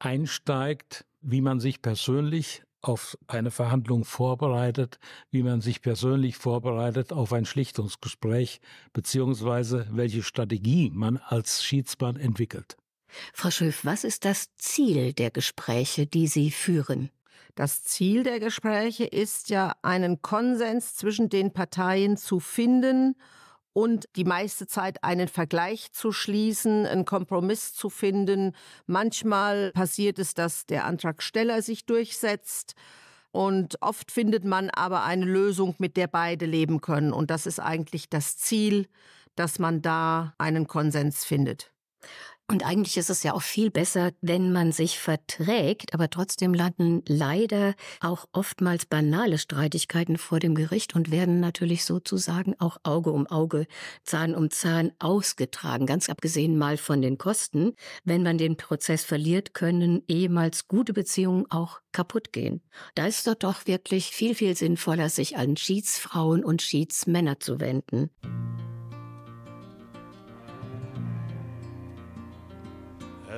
einsteigt, 0.00 1.06
wie 1.20 1.40
man 1.40 1.60
sich 1.60 1.82
persönlich 1.82 2.64
auf 2.80 3.16
eine 3.28 3.52
Verhandlung 3.52 4.04
vorbereitet, 4.04 4.98
wie 5.30 5.44
man 5.44 5.60
sich 5.60 5.82
persönlich 5.82 6.36
vorbereitet 6.36 7.12
auf 7.12 7.32
ein 7.32 7.44
Schlichtungsgespräch, 7.44 8.60
beziehungsweise 8.92 9.86
welche 9.92 10.24
Strategie 10.24 10.90
man 10.92 11.18
als 11.18 11.62
Schiedsmann 11.62 12.16
entwickelt. 12.16 12.76
Frau 13.32 13.50
Schöff, 13.50 13.84
was 13.84 14.04
ist 14.04 14.24
das 14.24 14.54
Ziel 14.56 15.12
der 15.12 15.30
Gespräche, 15.30 16.06
die 16.06 16.26
Sie 16.26 16.50
führen? 16.50 17.10
Das 17.54 17.84
Ziel 17.84 18.24
der 18.24 18.40
Gespräche 18.40 19.04
ist 19.04 19.48
ja, 19.48 19.74
einen 19.82 20.22
Konsens 20.22 20.96
zwischen 20.96 21.28
den 21.28 21.52
Parteien 21.52 22.16
zu 22.16 22.40
finden 22.40 23.14
und 23.72 24.08
die 24.16 24.24
meiste 24.24 24.66
Zeit 24.66 25.04
einen 25.04 25.28
Vergleich 25.28 25.92
zu 25.92 26.10
schließen, 26.10 26.86
einen 26.86 27.04
Kompromiss 27.04 27.74
zu 27.74 27.90
finden. 27.90 28.56
Manchmal 28.86 29.72
passiert 29.72 30.18
es, 30.18 30.34
dass 30.34 30.66
der 30.66 30.84
Antragsteller 30.84 31.62
sich 31.62 31.86
durchsetzt. 31.86 32.74
Und 33.30 33.82
oft 33.82 34.12
findet 34.12 34.44
man 34.44 34.70
aber 34.70 35.02
eine 35.02 35.24
Lösung, 35.24 35.74
mit 35.78 35.96
der 35.96 36.06
beide 36.06 36.46
leben 36.46 36.80
können. 36.80 37.12
Und 37.12 37.30
das 37.30 37.46
ist 37.46 37.58
eigentlich 37.58 38.08
das 38.08 38.36
Ziel, 38.36 38.88
dass 39.34 39.58
man 39.58 39.82
da 39.82 40.34
einen 40.38 40.68
Konsens 40.68 41.24
findet. 41.24 41.72
Und 42.46 42.66
eigentlich 42.66 42.98
ist 42.98 43.08
es 43.08 43.22
ja 43.22 43.32
auch 43.32 43.42
viel 43.42 43.70
besser, 43.70 44.12
wenn 44.20 44.52
man 44.52 44.70
sich 44.70 44.98
verträgt, 44.98 45.94
aber 45.94 46.10
trotzdem 46.10 46.52
landen 46.52 47.02
leider 47.08 47.74
auch 48.00 48.26
oftmals 48.32 48.84
banale 48.84 49.38
Streitigkeiten 49.38 50.18
vor 50.18 50.40
dem 50.40 50.54
Gericht 50.54 50.94
und 50.94 51.10
werden 51.10 51.40
natürlich 51.40 51.86
sozusagen 51.86 52.54
auch 52.58 52.76
Auge 52.82 53.12
um 53.12 53.26
Auge, 53.26 53.66
Zahn 54.02 54.34
um 54.34 54.50
Zahn 54.50 54.92
ausgetragen. 54.98 55.86
Ganz 55.86 56.10
abgesehen 56.10 56.58
mal 56.58 56.76
von 56.76 57.00
den 57.00 57.16
Kosten. 57.16 57.72
Wenn 58.04 58.22
man 58.22 58.36
den 58.36 58.58
Prozess 58.58 59.04
verliert, 59.04 59.54
können 59.54 60.02
ehemals 60.06 60.68
gute 60.68 60.92
Beziehungen 60.92 61.46
auch 61.50 61.80
kaputt 61.92 62.30
gehen. 62.34 62.60
Da 62.94 63.06
ist 63.06 63.26
es 63.26 63.38
doch 63.38 63.66
wirklich 63.66 64.10
viel, 64.10 64.34
viel 64.34 64.54
sinnvoller, 64.54 65.08
sich 65.08 65.38
an 65.38 65.56
Schiedsfrauen 65.56 66.44
und 66.44 66.60
Schiedsmänner 66.60 67.40
zu 67.40 67.58
wenden. 67.58 68.10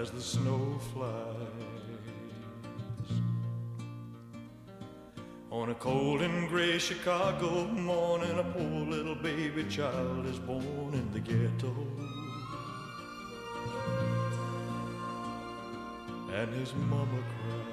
As 0.01 0.11
the 0.11 0.21
snow 0.21 0.79
flies. 0.93 1.83
On 5.51 5.71
a 5.71 5.75
cold 5.75 6.21
and 6.21 6.49
gray 6.51 6.79
Chicago 6.79 7.65
morning, 7.69 8.39
a 8.39 8.45
poor 8.45 8.85
little 8.95 9.15
baby 9.15 9.65
child 9.65 10.27
is 10.27 10.39
born 10.39 10.93
in 10.93 11.11
the 11.13 11.21
ghetto. 11.21 11.75
And 16.35 16.53
his 16.55 16.75
mama 16.75 17.23
cries. 17.33 17.67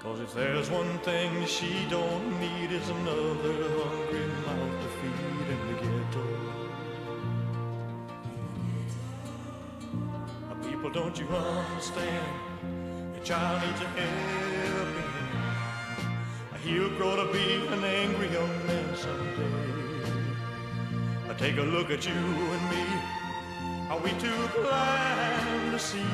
Cause 0.00 0.18
if 0.18 0.34
there's 0.34 0.68
one 0.70 0.98
thing 1.00 1.46
she 1.46 1.86
don't 1.88 2.40
need 2.40 2.72
is 2.72 2.88
another 2.88 3.68
hungry 3.78 4.26
mouth 4.44 4.82
to 4.82 4.88
feed 4.98 5.71
don't 10.92 11.18
you 11.18 11.26
understand? 11.26 12.26
Your 13.14 13.24
child 13.24 13.62
needs 13.66 13.80
a 13.80 13.86
helping 13.86 15.02
hand. 15.02 16.60
He'll 16.62 16.96
grow 16.96 17.16
to 17.16 17.32
be 17.32 17.66
an 17.66 17.82
angry 17.82 18.28
young 18.28 18.66
man 18.66 18.96
someday. 18.96 19.72
Take 21.38 21.56
a 21.56 21.62
look 21.62 21.90
at 21.90 22.06
you 22.06 22.12
and 22.12 22.70
me. 22.70 22.84
Are 23.90 23.98
we 23.98 24.10
too 24.20 24.48
blind 24.54 25.72
to 25.72 25.78
see? 25.78 26.06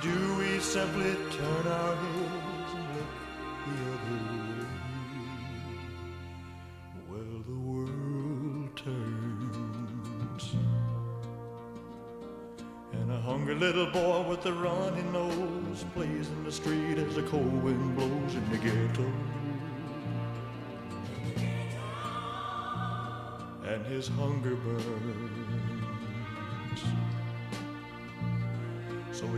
Do 0.00 0.36
we 0.38 0.60
simply 0.60 1.14
turn 1.30 1.66
our 1.66 1.94
heads 1.94 2.27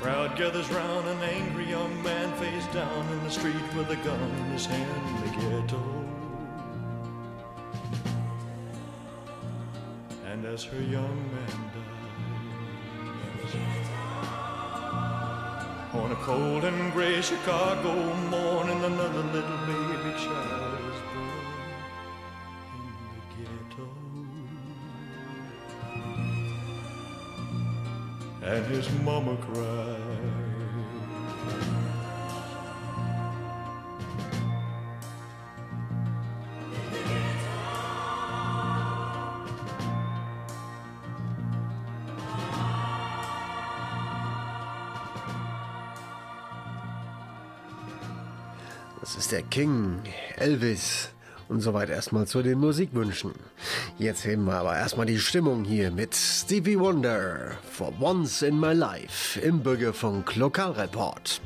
crowd 0.00 0.36
gathers 0.36 0.70
round, 0.70 1.06
an 1.08 1.22
angry 1.22 1.68
young 1.68 2.02
man 2.02 2.32
face 2.38 2.66
down 2.72 3.12
in 3.12 3.22
the 3.22 3.30
street 3.30 3.54
with 3.76 3.90
a 3.90 3.96
gun 3.96 4.30
in 4.30 4.44
his 4.46 4.64
hand 4.64 5.06
in 5.08 5.16
the 5.20 5.30
ghetto. 5.36 5.82
And 10.24 10.46
as 10.46 10.64
her 10.64 10.80
young 10.80 11.30
man 11.34 11.70
dies, 11.74 13.54
on 15.92 16.12
a 16.12 16.16
cold 16.16 16.64
and 16.64 16.92
gray 16.92 17.20
Chicago 17.20 18.14
morning, 18.30 18.82
another 18.82 19.22
little 19.34 19.58
baby 19.66 20.12
child 20.18 20.79
And 28.60 28.74
his 28.74 28.90
mama. 29.02 29.38
Das 49.00 49.16
ist 49.16 49.32
der 49.32 49.42
King, 49.42 50.02
Elvis 50.36 51.08
und 51.48 51.62
soweit 51.62 51.88
erstmal 51.88 52.26
zu 52.26 52.42
den 52.42 52.58
Musikwünschen. 52.58 53.32
Jetzt 54.00 54.24
heben 54.24 54.46
wir 54.46 54.54
aber 54.54 54.78
erstmal 54.78 55.04
die 55.04 55.18
Stimmung 55.18 55.62
hier 55.62 55.90
mit 55.90 56.14
Stevie 56.14 56.78
Wonder 56.78 57.50
for 57.70 57.92
Once 58.00 58.40
in 58.40 58.58
My 58.58 58.72
Life 58.72 59.38
im 59.38 59.62
Bürgerfunk 59.62 60.36
Lokalreport. 60.36 61.42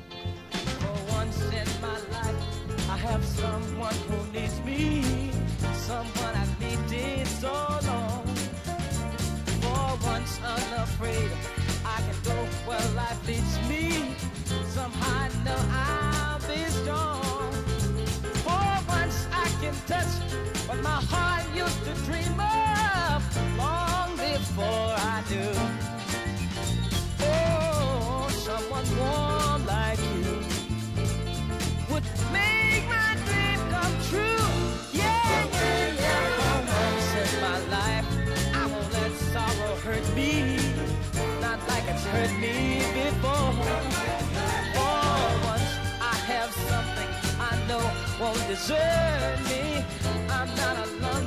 Won't 48.21 48.49
desert 48.49 49.39
me. 49.49 49.85
I'm 50.29 50.49
not 50.57 50.77
alone 50.87 51.24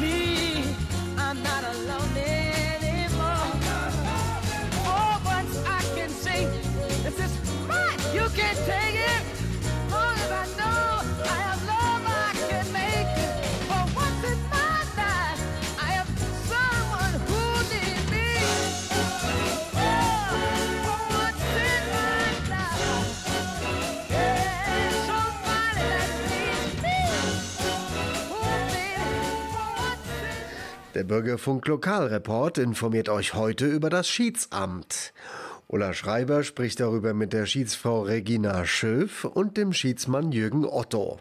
me. 0.00 0.76
I'm 1.16 1.42
not 1.42 1.64
alone 1.64 2.16
anymore. 2.16 3.48
Once 5.24 5.54
I 5.66 5.80
can 5.96 6.10
you 8.14 8.28
can't 8.30 8.58
take 8.66 8.94
it. 8.94 9.13
Der 30.94 31.02
Bürgerfunk 31.02 31.66
Lokalreport 31.66 32.56
informiert 32.58 33.08
euch 33.08 33.34
heute 33.34 33.66
über 33.66 33.90
das 33.90 34.08
Schiedsamt. 34.08 35.12
Ulla 35.66 35.92
Schreiber 35.92 36.44
spricht 36.44 36.78
darüber 36.78 37.14
mit 37.14 37.32
der 37.32 37.46
Schiedsfrau 37.46 38.02
Regina 38.02 38.64
Schöf 38.64 39.24
und 39.24 39.56
dem 39.56 39.72
Schiedsmann 39.72 40.30
Jürgen 40.30 40.64
Otto. 40.64 41.18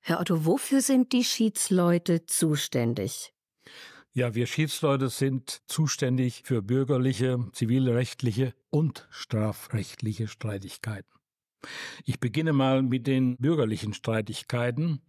Herr 0.00 0.18
Otto, 0.18 0.44
wofür 0.44 0.80
sind 0.80 1.12
die 1.12 1.22
Schiedsleute 1.22 2.26
zuständig? 2.26 3.32
Ja, 4.14 4.34
wir 4.34 4.48
Schiedsleute 4.48 5.10
sind 5.10 5.60
zuständig 5.68 6.42
für 6.44 6.60
bürgerliche, 6.60 7.38
zivilrechtliche 7.52 8.52
und 8.70 9.06
strafrechtliche 9.10 10.26
Streitigkeiten. 10.26 11.12
Ich 12.04 12.18
beginne 12.18 12.52
mal 12.52 12.82
mit 12.82 13.06
den 13.06 13.36
bürgerlichen 13.36 13.94
Streitigkeiten. 13.94 15.02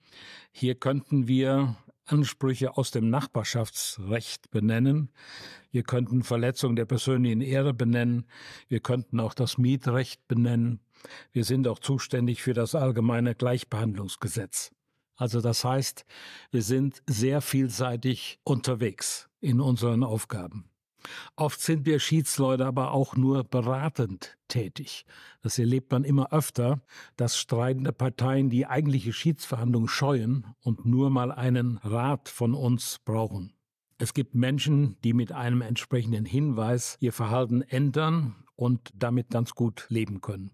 Hier 0.52 0.76
könnten 0.76 1.28
wir 1.28 1.76
Ansprüche 2.12 2.78
aus 2.78 2.92
dem 2.92 3.10
Nachbarschaftsrecht 3.10 4.52
benennen. 4.52 5.10
Wir 5.72 5.84
könnten 5.84 6.24
Verletzung 6.24 6.76
der 6.76 6.86
persönlichen 6.86 7.42
Ehre 7.42 7.74
benennen. 7.74 8.26
Wir 8.68 8.80
könnten 8.80 9.20
auch 9.20 9.34
das 9.34 9.58
Mietrecht 9.58 10.28
benennen. 10.28 10.80
Wir 11.32 11.44
sind 11.46 11.68
auch 11.68 11.80
zuständig 11.80 12.42
für 12.42 12.54
das 12.54 12.76
allgemeine 12.76 13.36
Gleichbehandlungsgesetz. 13.36 14.72
Also 15.16 15.42
das 15.42 15.66
heißt, 15.66 16.06
wir 16.52 16.62
sind 16.62 17.04
sehr 17.06 17.42
vielseitig 17.42 18.40
unterwegs 18.44 19.30
in 19.42 19.60
unseren 19.60 20.04
Aufgaben. 20.04 20.70
Oft 21.36 21.62
sind 21.62 21.86
wir 21.86 22.00
Schiedsleute 22.00 22.66
aber 22.66 22.92
auch 22.92 23.16
nur 23.16 23.44
beratend 23.44 24.38
tätig. 24.48 25.06
Das 25.42 25.58
erlebt 25.58 25.92
man 25.92 26.04
immer 26.04 26.32
öfter, 26.34 26.82
dass 27.16 27.38
streitende 27.38 27.94
Parteien 27.94 28.50
die 28.50 28.66
eigentliche 28.66 29.14
Schiedsverhandlung 29.14 29.88
scheuen 29.88 30.48
und 30.62 30.86
nur 30.86 31.10
mal 31.10 31.32
einen 31.32 31.78
Rat 31.78 32.30
von 32.30 32.54
uns 32.54 33.00
brauchen. 33.06 33.54
Es 33.98 34.14
gibt 34.14 34.34
Menschen, 34.34 34.98
die 35.04 35.14
mit 35.14 35.32
einem 35.32 35.62
entsprechenden 35.62 36.26
Hinweis 36.26 36.98
ihr 37.00 37.12
Verhalten 37.12 37.62
ändern 37.62 38.36
und 38.56 38.92
damit 38.96 39.30
ganz 39.30 39.52
gut 39.56 39.86
leben 39.90 40.22
können. 40.22 40.52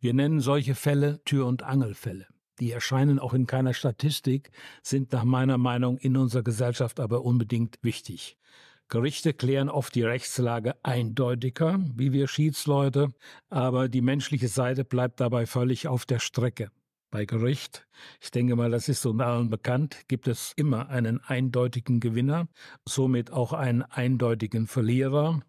Wir 0.00 0.14
nennen 0.14 0.40
solche 0.40 0.74
Fälle 0.74 1.22
Tür- 1.24 1.46
und 1.46 1.62
Angelfälle. 1.62 2.26
Die 2.60 2.70
erscheinen 2.70 3.18
auch 3.18 3.34
in 3.34 3.46
keiner 3.46 3.74
Statistik, 3.74 4.50
sind 4.82 5.12
nach 5.12 5.24
meiner 5.24 5.58
Meinung 5.58 5.98
in 5.98 6.16
unserer 6.16 6.44
Gesellschaft 6.44 7.00
aber 7.00 7.24
unbedingt 7.24 7.78
wichtig. 7.82 8.38
Gerichte 8.88 9.32
klären 9.32 9.68
oft 9.68 9.94
die 9.94 10.02
Rechtslage 10.02 10.74
eindeutiger, 10.82 11.80
wie 11.94 12.12
wir 12.12 12.28
Schiedsleute, 12.28 13.12
aber 13.48 13.88
die 13.88 14.02
menschliche 14.02 14.48
Seite 14.48 14.84
bleibt 14.84 15.20
dabei 15.20 15.46
völlig 15.46 15.88
auf 15.88 16.04
der 16.06 16.18
Strecke. 16.18 16.70
Bei 17.10 17.24
Gericht, 17.24 17.86
ich 18.20 18.30
denke 18.30 18.56
mal, 18.56 18.70
das 18.70 18.88
ist 18.88 19.06
uns 19.06 19.22
allen 19.22 19.48
bekannt, 19.48 20.08
gibt 20.08 20.26
es 20.26 20.52
immer 20.56 20.88
einen 20.88 21.20
eindeutigen 21.20 22.00
Gewinner, 22.00 22.48
somit 22.84 23.32
auch 23.32 23.52
einen 23.52 23.82
eindeutigen 23.82 24.66
Verlierer. 24.66 25.40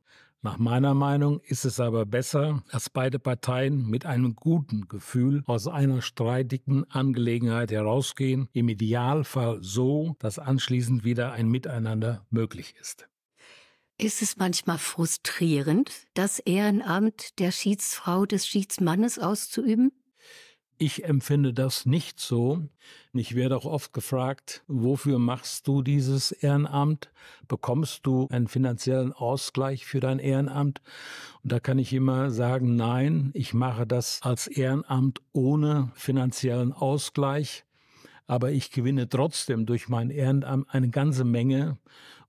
Nach 0.44 0.60
meiner 0.60 0.94
Meinung 0.94 1.40
ist 1.40 1.66
es 1.66 1.80
aber 1.80 2.06
besser, 2.06 2.64
dass 2.72 2.92
beide 2.92 3.18
Parteien 3.18 3.90
mit 3.90 4.06
einem 4.06 4.36
guten 4.36 4.88
Gefühl 4.88 5.42
aus 5.48 5.68
einer 5.68 6.04
streitigen 6.04 6.84
Angelegenheit 6.92 7.72
herausgehen, 7.72 8.48
im 8.54 8.70
Idealfall 8.70 9.58
so, 9.62 10.16
dass 10.20 10.38
anschließend 10.38 11.04
wieder 11.04 11.32
ein 11.32 11.50
Miteinander 11.50 12.28
möglich 12.30 12.76
ist. 12.80 13.10
Ist 13.98 14.22
es 14.22 14.36
manchmal 14.36 14.78
frustrierend, 14.78 15.90
das 16.16 16.40
Ehrenamt 16.40 17.40
der 17.40 17.52
Schiedsfrau 17.52 18.26
des 18.26 18.46
Schiedsmannes 18.46 19.20
auszuüben? 19.20 19.94
Ich 20.78 21.06
empfinde 21.06 21.54
das 21.54 21.86
nicht 21.86 22.20
so. 22.20 22.68
Ich 23.14 23.36
werde 23.36 23.56
auch 23.56 23.64
oft 23.64 23.94
gefragt, 23.94 24.66
wofür 24.68 25.18
machst 25.18 25.66
du 25.70 25.82
dieses 25.82 26.34
Ehrenamt? 26.34 27.10
Bekommst 27.48 28.06
du 28.06 28.28
einen 28.30 28.50
finanziellen 28.50 29.14
Ausgleich 29.14 29.86
für 29.86 30.02
dein 30.02 30.20
Ehrenamt? 30.20 30.82
Und 31.42 31.54
da 31.54 31.62
kann 31.62 31.80
ich 31.80 31.94
immer 31.94 32.32
sagen, 32.32 32.76
nein, 32.76 33.32
ich 33.34 33.54
mache 33.54 33.88
das 33.88 34.20
als 34.24 34.48
Ehrenamt 34.48 35.22
ohne 35.32 35.94
finanziellen 35.96 36.74
Ausgleich. 36.74 37.64
Aber 38.28 38.52
ich 38.52 38.72
gewinne 38.72 39.08
trotzdem 39.08 39.66
durch 39.66 39.88
mein 39.88 40.10
Ehrenamt 40.10 40.68
eine 40.70 40.90
ganze 40.90 41.24
Menge. 41.24 41.78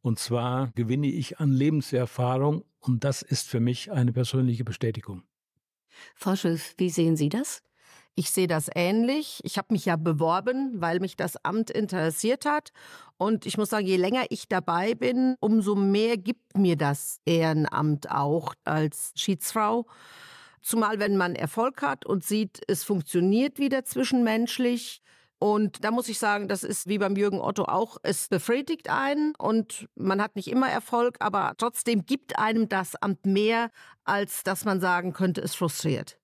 Und 0.02 0.18
zwar 0.18 0.72
gewinne 0.74 1.08
ich 1.08 1.38
an 1.38 1.50
Lebenserfahrung. 1.50 2.64
Und 2.80 3.04
das 3.04 3.22
ist 3.22 3.48
für 3.48 3.60
mich 3.60 3.90
eine 3.90 4.12
persönliche 4.12 4.64
Bestätigung. 4.64 5.22
Frau 6.14 6.36
Schulz, 6.36 6.74
wie 6.78 6.90
sehen 6.90 7.16
Sie 7.16 7.28
das? 7.28 7.62
Ich 8.18 8.30
sehe 8.30 8.46
das 8.46 8.70
ähnlich. 8.74 9.40
Ich 9.44 9.58
habe 9.58 9.74
mich 9.74 9.84
ja 9.84 9.96
beworben, 9.96 10.80
weil 10.80 11.00
mich 11.00 11.16
das 11.16 11.36
Amt 11.44 11.70
interessiert 11.70 12.46
hat. 12.46 12.72
Und 13.18 13.44
ich 13.44 13.58
muss 13.58 13.68
sagen, 13.68 13.86
je 13.86 13.98
länger 13.98 14.24
ich 14.30 14.48
dabei 14.48 14.94
bin, 14.94 15.36
umso 15.40 15.74
mehr 15.74 16.16
gibt 16.16 16.56
mir 16.56 16.76
das 16.76 17.20
Ehrenamt 17.26 18.10
auch 18.10 18.54
als 18.64 19.12
Schiedsfrau. 19.16 19.86
Zumal 20.62 20.98
wenn 20.98 21.18
man 21.18 21.34
Erfolg 21.34 21.82
hat 21.82 22.06
und 22.06 22.24
sieht, 22.24 22.62
es 22.68 22.84
funktioniert 22.84 23.58
wieder 23.58 23.84
zwischenmenschlich. 23.84 25.02
Und 25.38 25.84
da 25.84 25.90
muss 25.90 26.08
ich 26.08 26.18
sagen, 26.18 26.48
das 26.48 26.62
ist 26.62 26.88
wie 26.88 26.98
beim 26.98 27.14
Jürgen 27.14 27.40
Otto 27.40 27.64
auch, 27.64 27.98
es 28.02 28.28
befriedigt 28.28 28.88
einen 28.88 29.34
und 29.36 29.86
man 29.94 30.22
hat 30.22 30.34
nicht 30.34 30.48
immer 30.48 30.70
Erfolg, 30.70 31.16
aber 31.20 31.54
trotzdem 31.58 32.06
gibt 32.06 32.38
einem 32.38 32.68
das 32.68 32.96
Amt 32.96 33.26
mehr, 33.26 33.70
als 34.04 34.44
dass 34.44 34.64
man 34.64 34.80
sagen 34.80 35.12
könnte, 35.12 35.42
es 35.42 35.54
frustriert. 35.54 36.18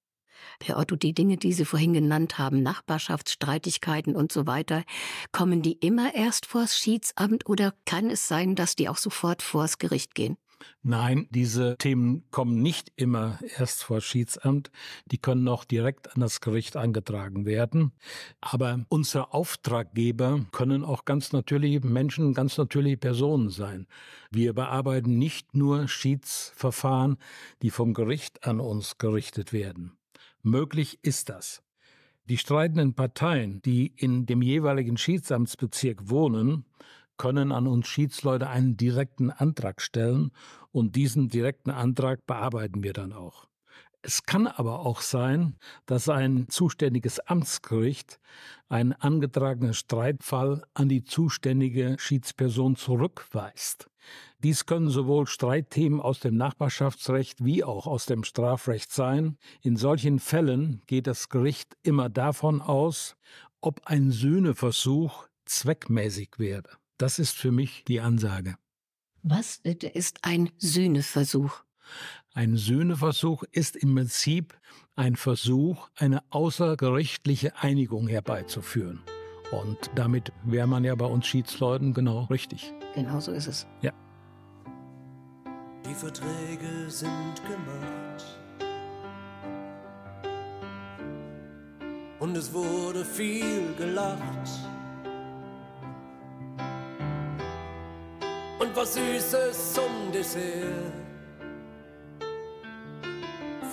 Herr 0.62 0.78
Otto, 0.78 0.96
die 0.96 1.12
Dinge, 1.12 1.36
die 1.36 1.52
Sie 1.52 1.64
vorhin 1.64 1.92
genannt 1.92 2.38
haben, 2.38 2.62
Nachbarschaftsstreitigkeiten 2.62 4.16
und 4.16 4.32
so 4.32 4.46
weiter, 4.46 4.82
kommen 5.30 5.62
die 5.62 5.74
immer 5.74 6.14
erst 6.14 6.46
vors 6.46 6.76
Schiedsamt 6.76 7.48
oder 7.48 7.74
kann 7.84 8.10
es 8.10 8.26
sein, 8.28 8.54
dass 8.54 8.74
die 8.74 8.88
auch 8.88 8.96
sofort 8.96 9.42
vors 9.42 9.78
Gericht 9.78 10.14
gehen? 10.14 10.36
Nein, 10.82 11.28
diese 11.30 11.76
Themen 11.78 12.24
kommen 12.30 12.62
nicht 12.62 12.92
immer 12.96 13.38
erst 13.56 13.84
vor 13.84 14.00
Schiedsamt, 14.00 14.70
die 15.06 15.18
können 15.18 15.48
auch 15.48 15.64
direkt 15.64 16.14
an 16.14 16.20
das 16.20 16.40
Gericht 16.40 16.76
angetragen 16.76 17.46
werden. 17.46 17.92
Aber 18.40 18.84
unsere 18.88 19.32
Auftraggeber 19.32 20.46
können 20.52 20.84
auch 20.84 21.04
ganz 21.04 21.32
natürliche 21.32 21.86
Menschen, 21.86 22.34
ganz 22.34 22.58
natürliche 22.58 22.96
Personen 22.96 23.50
sein. 23.50 23.86
Wir 24.30 24.52
bearbeiten 24.52 25.18
nicht 25.18 25.54
nur 25.54 25.88
Schiedsverfahren, 25.88 27.18
die 27.62 27.70
vom 27.70 27.94
Gericht 27.94 28.44
an 28.46 28.60
uns 28.60 28.98
gerichtet 28.98 29.52
werden. 29.52 29.92
Möglich 30.42 30.98
ist 31.02 31.28
das. 31.28 31.62
Die 32.28 32.38
streitenden 32.38 32.94
Parteien, 32.94 33.60
die 33.62 33.92
in 33.96 34.26
dem 34.26 34.42
jeweiligen 34.42 34.96
Schiedsamtsbezirk 34.96 36.08
wohnen, 36.08 36.64
können 37.22 37.52
an 37.52 37.68
uns 37.68 37.86
Schiedsleute 37.86 38.48
einen 38.48 38.76
direkten 38.76 39.30
Antrag 39.30 39.80
stellen 39.80 40.32
und 40.72 40.96
diesen 40.96 41.28
direkten 41.28 41.70
Antrag 41.70 42.26
bearbeiten 42.26 42.82
wir 42.82 42.92
dann 42.92 43.12
auch. 43.12 43.46
Es 44.02 44.24
kann 44.24 44.48
aber 44.48 44.80
auch 44.80 45.00
sein, 45.00 45.56
dass 45.86 46.08
ein 46.08 46.48
zuständiges 46.48 47.20
Amtsgericht 47.20 48.18
einen 48.68 48.92
angetragenen 48.92 49.72
Streitfall 49.72 50.64
an 50.74 50.88
die 50.88 51.04
zuständige 51.04 51.94
Schiedsperson 51.96 52.74
zurückweist. 52.74 53.88
Dies 54.40 54.66
können 54.66 54.88
sowohl 54.88 55.28
Streitthemen 55.28 56.00
aus 56.00 56.18
dem 56.18 56.36
Nachbarschaftsrecht 56.36 57.44
wie 57.44 57.62
auch 57.62 57.86
aus 57.86 58.04
dem 58.04 58.24
Strafrecht 58.24 58.90
sein. 58.90 59.38
In 59.60 59.76
solchen 59.76 60.18
Fällen 60.18 60.82
geht 60.88 61.06
das 61.06 61.28
Gericht 61.28 61.76
immer 61.84 62.08
davon 62.08 62.60
aus, 62.60 63.14
ob 63.60 63.82
ein 63.84 64.10
Sühneversuch 64.10 65.28
zweckmäßig 65.44 66.30
wäre. 66.38 66.81
Das 67.02 67.18
ist 67.18 67.36
für 67.36 67.50
mich 67.50 67.82
die 67.88 68.00
Ansage. 68.00 68.54
Was 69.24 69.58
bitte 69.58 69.88
ist 69.88 70.20
ein 70.22 70.50
Sühneversuch? 70.58 71.64
Ein 72.32 72.56
Sühneversuch 72.56 73.42
ist 73.50 73.74
im 73.74 73.96
Prinzip 73.96 74.56
ein 74.94 75.16
Versuch, 75.16 75.88
eine 75.96 76.22
außergerichtliche 76.30 77.56
Einigung 77.56 78.06
herbeizuführen. 78.06 79.00
Und 79.50 79.78
damit 79.96 80.32
wäre 80.44 80.68
man 80.68 80.84
ja 80.84 80.94
bei 80.94 81.06
uns 81.06 81.26
Schiedsleuten 81.26 81.92
genau 81.92 82.26
richtig. 82.26 82.72
Genau 82.94 83.18
so 83.18 83.32
ist 83.32 83.48
es. 83.48 83.66
Ja. 83.80 83.92
Die 85.84 85.94
Verträge 85.94 86.88
sind 86.88 87.34
gemacht. 87.48 88.24
Und 92.20 92.36
es 92.36 92.52
wurde 92.52 93.04
viel 93.04 93.74
gelacht. 93.74 94.71
Was 98.82 98.94
Süßes 98.94 99.74
zum 99.74 100.10
Dessert. 100.12 100.92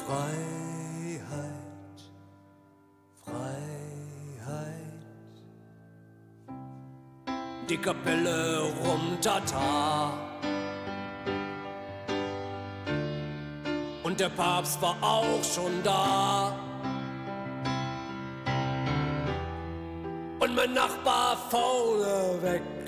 Freiheit, 0.05 1.23
Freiheit. 3.25 3.47
Die 7.67 7.77
Kapelle 7.77 8.71
rumtata. 8.83 10.13
Und 14.03 14.19
der 14.19 14.29
Papst 14.29 14.79
war 14.81 14.95
auch 15.01 15.43
schon 15.43 15.83
da. 15.83 16.53
Und 20.39 20.55
mein 20.55 20.73
Nachbar 20.73 21.35
faule 21.49 22.39
weg. 22.43 22.78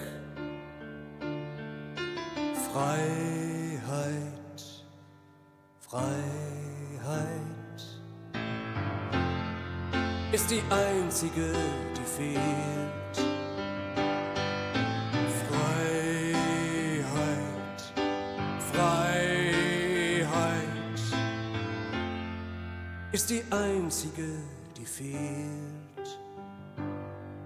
Freiheit, 2.81 4.63
Freiheit 5.81 6.09
ist 10.31 10.49
die 10.49 10.63
einzige, 10.71 11.53
die 11.95 12.07
fehlt. 12.17 13.17
Freiheit, 15.47 16.33
Freiheit 18.73 20.31
ist 23.11 23.29
die 23.29 23.43
einzige, 23.51 24.39
die 24.75 24.85
fehlt. 24.85 26.19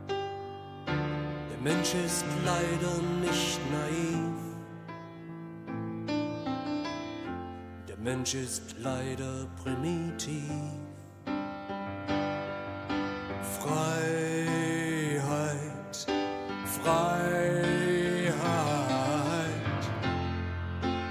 Der 0.07 1.59
Mensch 1.61 1.93
ist 1.93 2.23
leider 2.45 3.01
nicht 3.19 3.59
naiv. 3.73 4.34
Mensch 8.05 8.35
ist 8.35 8.75
leider 8.83 9.47
primitiv. 9.63 10.43
Freiheit, 13.59 14.45
Freiheit 16.83 18.35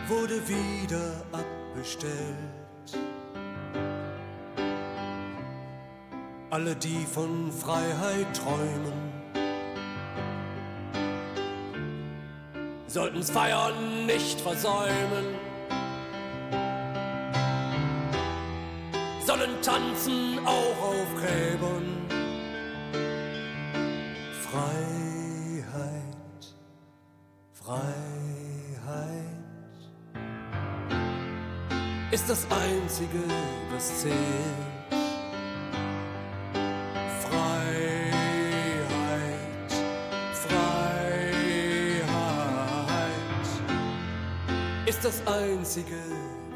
wurde 0.06 0.40
wieder 0.48 1.24
abbestellt. 1.32 2.12
Alle, 6.50 6.76
die 6.76 7.04
von 7.12 7.50
Freiheit 7.50 8.36
träumen, 8.36 9.12
sollten's 12.86 13.30
feiern, 13.30 14.06
nicht 14.06 14.40
versäumen. 14.40 15.53
Gräbern. 21.34 21.90
Freiheit, 24.46 26.14
Freiheit 27.52 27.94
ist 32.12 32.30
das 32.30 32.46
Einzige, 32.50 33.24
was 33.72 34.02
zählt. 34.02 34.14
Freiheit, 37.24 38.12
Freiheit 40.34 40.94
ist 44.86 45.04
das 45.04 45.26
Einzige, 45.26 45.98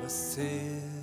was 0.03 0.35
zählt. 0.35 0.98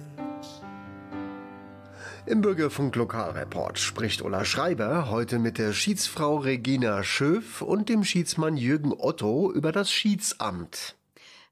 Im 2.28 2.42
Bürgerfunk 2.42 2.96
Lokalreport 2.96 3.78
spricht 3.78 4.24
Ulla 4.24 4.46
Schreiber 4.46 5.12
heute 5.12 5.38
mit 5.38 5.60
der 5.60 5.74
Schiedsfrau 5.74 6.38
Regina 6.38 7.04
Schöff 7.04 7.62
und 7.62 7.88
dem 7.88 8.04
Schiedsmann 8.04 8.58
Jürgen 8.58 8.94
Otto 8.98 9.52
über 9.52 9.72
das 9.72 9.92
Schiedsamt. 9.92 10.96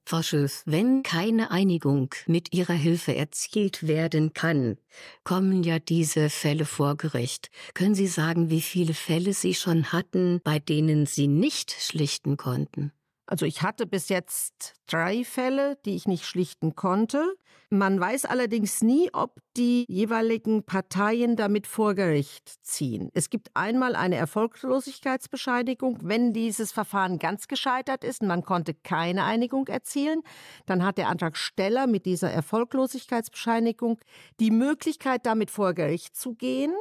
Frau 0.03 0.23
Schöff, 0.23 0.63
wenn 0.65 1.03
keine 1.03 1.51
Einigung 1.51 2.09
mit 2.25 2.53
Ihrer 2.55 2.73
Hilfe 2.73 3.15
erzielt 3.15 3.87
werden 3.87 4.33
kann, 4.33 4.77
kommen 5.23 5.63
ja 5.63 5.77
diese 5.77 6.31
Fälle 6.31 6.65
vor 6.65 6.97
Gericht. 6.97 7.51
Können 7.75 7.93
Sie 7.93 8.07
sagen, 8.07 8.49
wie 8.49 8.61
viele 8.61 8.95
Fälle 8.95 9.33
Sie 9.33 9.53
schon 9.53 9.91
hatten, 9.91 10.41
bei 10.43 10.57
denen 10.57 11.05
Sie 11.05 11.27
nicht 11.27 11.71
schlichten 11.71 12.35
konnten? 12.35 12.91
Also 13.33 13.47
ich 13.47 13.63
hatte 13.63 13.87
bis 13.87 14.09
jetzt 14.09 14.75
drei 14.85 15.23
Fälle, 15.23 15.79
die 15.85 15.95
ich 15.95 16.05
nicht 16.05 16.23
schlichten 16.23 16.75
konnte. 16.75 17.33
Man 17.71 17.99
weiß 17.99 18.25
allerdings 18.25 18.83
nie, 18.83 19.09
ob 19.11 19.39
die 19.57 19.85
jeweiligen 19.87 20.61
Parteien 20.67 21.35
damit 21.35 21.65
vor 21.65 21.95
Gericht 21.95 22.63
ziehen. 22.63 23.09
Es 23.15 23.31
gibt 23.31 23.49
einmal 23.55 23.95
eine 23.95 24.17
Erfolglosigkeitsbescheinigung, 24.17 25.97
wenn 26.03 26.31
dieses 26.31 26.71
Verfahren 26.71 27.17
ganz 27.17 27.47
gescheitert 27.47 28.03
ist 28.03 28.21
und 28.21 28.27
man 28.27 28.43
konnte 28.43 28.75
keine 28.75 29.23
Einigung 29.23 29.67
erzielen, 29.67 30.21
dann 30.67 30.85
hat 30.85 30.99
der 30.99 31.07
Antragsteller 31.07 31.87
mit 31.87 32.05
dieser 32.05 32.29
Erfolglosigkeitsbescheinigung 32.29 33.99
die 34.39 34.51
Möglichkeit, 34.51 35.25
damit 35.25 35.49
vor 35.49 35.73
Gericht 35.73 36.15
zu 36.15 36.35
gehen. 36.35 36.75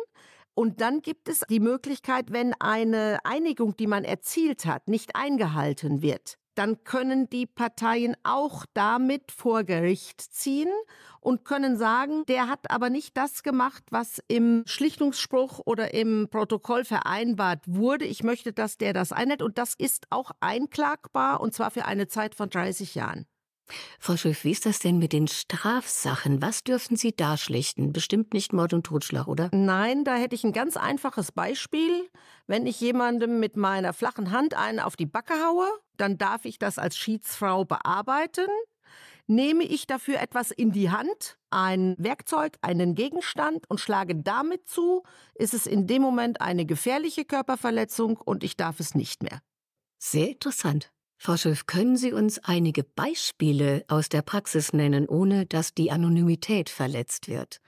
Und 0.54 0.82
dann 0.82 1.00
gibt 1.00 1.28
es 1.28 1.40
die 1.48 1.60
Möglichkeit, 1.60 2.30
wenn 2.30 2.52
eine 2.60 3.20
Einigung, 3.24 3.74
die 3.76 3.86
man 3.86 4.04
erzielt 4.04 4.66
hat, 4.66 4.86
nicht 4.86 5.16
eingehalten 5.16 6.02
wird, 6.02 6.36
dann 6.54 6.84
können 6.84 7.28
die 7.30 7.46
Parteien 7.46 8.16
auch 8.22 8.66
damit 8.74 9.32
vor 9.32 9.64
Gericht 9.64 10.20
ziehen 10.20 10.70
und 11.20 11.44
können 11.44 11.76
sagen, 11.76 12.24
der 12.26 12.48
hat 12.48 12.70
aber 12.70 12.90
nicht 12.90 13.16
das 13.16 13.42
gemacht, 13.42 13.84
was 13.90 14.22
im 14.28 14.64
Schlichtungsspruch 14.66 15.60
oder 15.64 15.94
im 15.94 16.28
Protokoll 16.30 16.84
vereinbart 16.84 17.60
wurde. 17.66 18.04
Ich 18.04 18.22
möchte, 18.22 18.52
dass 18.52 18.76
der 18.76 18.92
das 18.92 19.12
einhält 19.12 19.42
und 19.42 19.56
das 19.58 19.74
ist 19.74 20.06
auch 20.10 20.32
einklagbar 20.40 21.40
und 21.40 21.54
zwar 21.54 21.70
für 21.70 21.84
eine 21.84 22.08
Zeit 22.08 22.34
von 22.34 22.50
30 22.50 22.94
Jahren. 22.94 23.26
Frau 23.98 24.16
Schöff, 24.16 24.44
wie 24.44 24.50
ist 24.50 24.66
das 24.66 24.78
denn 24.78 24.98
mit 24.98 25.12
den 25.12 25.28
Strafsachen? 25.28 26.42
Was 26.42 26.64
dürfen 26.64 26.96
Sie 26.96 27.14
da 27.14 27.36
schlichten? 27.36 27.92
Bestimmt 27.92 28.34
nicht 28.34 28.52
Mord 28.52 28.72
und 28.72 28.84
Totschlag, 28.84 29.28
oder? 29.28 29.50
Nein, 29.52 30.04
da 30.04 30.16
hätte 30.16 30.34
ich 30.34 30.44
ein 30.44 30.52
ganz 30.52 30.76
einfaches 30.76 31.32
Beispiel. 31.32 32.08
Wenn 32.46 32.66
ich 32.66 32.80
jemandem 32.80 33.40
mit 33.40 33.56
meiner 33.56 33.92
flachen 33.92 34.30
Hand 34.30 34.54
einen 34.54 34.80
auf 34.80 34.96
die 34.96 35.06
Backe 35.06 35.34
haue, 35.34 35.68
dann 35.96 36.18
darf 36.18 36.44
ich 36.44 36.58
das 36.58 36.78
als 36.78 36.96
Schiedsfrau 36.96 37.64
bearbeiten. 37.64 38.48
Nehme 39.26 39.64
ich 39.64 39.86
dafür 39.86 40.20
etwas 40.20 40.50
in 40.50 40.72
die 40.72 40.90
Hand, 40.90 41.38
ein 41.50 41.94
Werkzeug, 41.96 42.56
einen 42.60 42.94
Gegenstand 42.94 43.70
und 43.70 43.78
schlage 43.78 44.16
damit 44.16 44.68
zu, 44.68 45.04
ist 45.34 45.54
es 45.54 45.66
in 45.66 45.86
dem 45.86 46.02
Moment 46.02 46.40
eine 46.40 46.66
gefährliche 46.66 47.24
Körperverletzung 47.24 48.16
und 48.16 48.42
ich 48.42 48.56
darf 48.56 48.80
es 48.80 48.94
nicht 48.94 49.22
mehr. 49.22 49.40
Sehr 49.98 50.30
interessant. 50.30 50.92
Frau 51.24 51.36
Schöff, 51.36 51.66
können 51.66 51.96
Sie 51.96 52.12
uns 52.12 52.40
einige 52.40 52.82
Beispiele 52.82 53.84
aus 53.86 54.08
der 54.08 54.22
Praxis 54.22 54.72
nennen, 54.72 55.08
ohne 55.08 55.46
dass 55.46 55.72
die 55.72 55.92
Anonymität 55.92 56.68
verletzt 56.68 57.28
wird? 57.28 57.60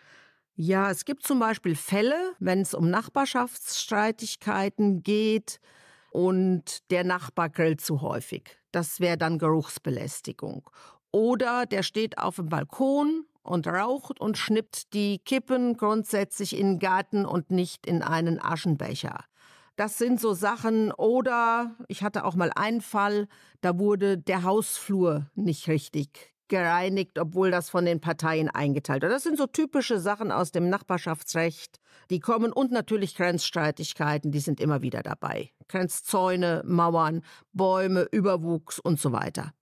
Ja, 0.57 0.91
es 0.91 1.05
gibt 1.05 1.25
zum 1.25 1.39
Beispiel 1.39 1.77
Fälle, 1.77 2.33
wenn 2.41 2.63
es 2.63 2.75
um 2.75 2.91
Nachbarschaftsstreitigkeiten 2.91 5.05
geht 5.05 5.61
und 6.11 6.91
der 6.91 7.05
Nachbar 7.05 7.49
grillt 7.49 7.81
zu 7.81 8.01
häufig. 8.01 8.59
Das 8.73 8.99
wäre 8.99 9.17
dann 9.17 9.39
Geruchsbelästigung. 9.39 10.69
Oder 11.13 11.65
der 11.65 11.85
steht 11.85 12.19
auf 12.19 12.35
dem 12.35 12.49
Balkon 12.49 13.25
und 13.45 13.69
raucht 13.69 14.19
und 14.19 14.37
schnippt 14.37 14.93
die 14.95 15.21
Kippen 15.21 15.77
grundsätzlich 15.77 16.59
in 16.59 16.73
den 16.73 16.81
Garten 16.81 17.25
und 17.25 17.53
nicht 17.53 17.87
in 17.87 18.03
einen 18.03 18.43
Aschenbecher. 18.43 19.25
Das 19.77 19.99
sind 19.99 20.20
so 20.20 20.35
Sachen. 20.35 20.93
Oder 20.93 21.77
ich 21.89 22.03
hatte 22.03 22.25
auch 22.25 22.35
mal 22.35 22.51
einen 22.55 22.81
Fall, 22.81 23.27
da 23.61 23.79
wurde 23.79 24.18
der 24.18 24.43
Hausflur 24.43 25.31
nicht 25.35 25.68
richtig 25.68 26.35
gereinigt, 26.49 27.18
obwohl 27.18 27.51
das 27.51 27.70
von 27.70 27.85
den 27.85 28.01
Parteien 28.01 28.49
eingeteilt 28.49 29.03
wird. 29.03 29.12
Das 29.12 29.22
sind 29.22 29.39
so 29.39 29.47
typische 29.47 29.99
Sachen 29.99 30.31
aus 30.31 30.53
dem 30.53 30.68
Nachbarschaftsrecht, 30.68 31.81
die 32.11 32.20
kommen 32.20 32.53
und 32.53 32.70
natürlich 32.70 33.16
Grenzstreitigkeiten, 33.16 34.31
die 34.31 34.41
sind 34.41 34.61
immer 34.61 34.83
wieder 34.83 35.03
dabei. 35.03 35.51
Grenzzäune, 35.68 36.62
Mauern, 36.66 37.22
Bäume, 37.53 38.07
Überwuchs 38.12 38.79
und 38.79 39.01
so 39.01 39.11
weiter. 39.12 39.53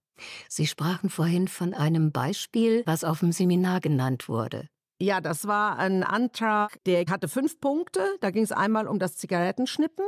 Sie 0.48 0.66
sprachen 0.66 1.08
vorhin 1.08 1.48
von 1.48 1.72
einem 1.72 2.12
Beispiel, 2.12 2.82
was 2.84 3.04
auf 3.04 3.20
dem 3.20 3.32
Seminar 3.32 3.80
genannt 3.80 4.28
wurde. 4.28 4.68
Ja, 5.00 5.20
das 5.20 5.48
war 5.48 5.78
ein 5.78 6.04
Antrag, 6.04 6.82
der 6.84 7.04
hatte 7.06 7.26
fünf 7.26 7.60
Punkte. 7.60 8.00
Da 8.20 8.30
ging 8.30 8.44
es 8.44 8.52
einmal 8.52 8.86
um 8.86 9.00
das 9.00 9.16
Zigarettenschnippen. 9.16 10.04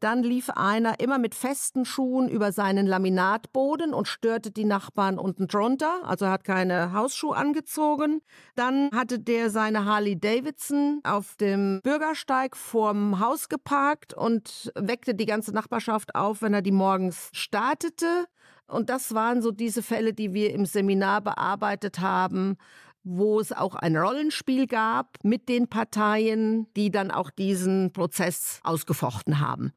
Dann 0.00 0.22
lief 0.22 0.50
einer 0.50 0.98
immer 0.98 1.18
mit 1.18 1.34
festen 1.34 1.84
Schuhen 1.84 2.28
über 2.28 2.50
seinen 2.50 2.86
Laminatboden 2.86 3.92
und 3.92 4.08
störte 4.08 4.50
die 4.50 4.64
Nachbarn 4.64 5.18
unten 5.18 5.46
drunter. 5.46 6.00
Also 6.04 6.24
er 6.24 6.32
hat 6.32 6.44
keine 6.44 6.92
Hausschuhe 6.92 7.36
angezogen. 7.36 8.22
Dann 8.54 8.88
hatte 8.94 9.18
der 9.18 9.50
seine 9.50 9.84
Harley 9.84 10.18
Davidson 10.18 11.00
auf 11.04 11.36
dem 11.36 11.80
Bürgersteig 11.82 12.56
vorm 12.56 13.20
Haus 13.20 13.48
geparkt 13.48 14.14
und 14.14 14.72
weckte 14.74 15.14
die 15.14 15.26
ganze 15.26 15.52
Nachbarschaft 15.52 16.14
auf, 16.14 16.40
wenn 16.40 16.54
er 16.54 16.62
die 16.62 16.72
morgens 16.72 17.28
startete. 17.32 18.26
Und 18.66 18.88
das 18.88 19.14
waren 19.14 19.42
so 19.42 19.50
diese 19.50 19.82
Fälle, 19.82 20.14
die 20.14 20.32
wir 20.32 20.54
im 20.54 20.64
Seminar 20.64 21.20
bearbeitet 21.20 21.98
haben 21.98 22.56
wo 23.02 23.40
es 23.40 23.52
auch 23.52 23.74
ein 23.74 23.96
Rollenspiel 23.96 24.66
gab 24.66 25.18
mit 25.22 25.48
den 25.48 25.68
Parteien, 25.68 26.66
die 26.76 26.90
dann 26.90 27.10
auch 27.10 27.30
diesen 27.30 27.92
Prozess 27.92 28.60
ausgefochten 28.62 29.40
haben. 29.40 29.72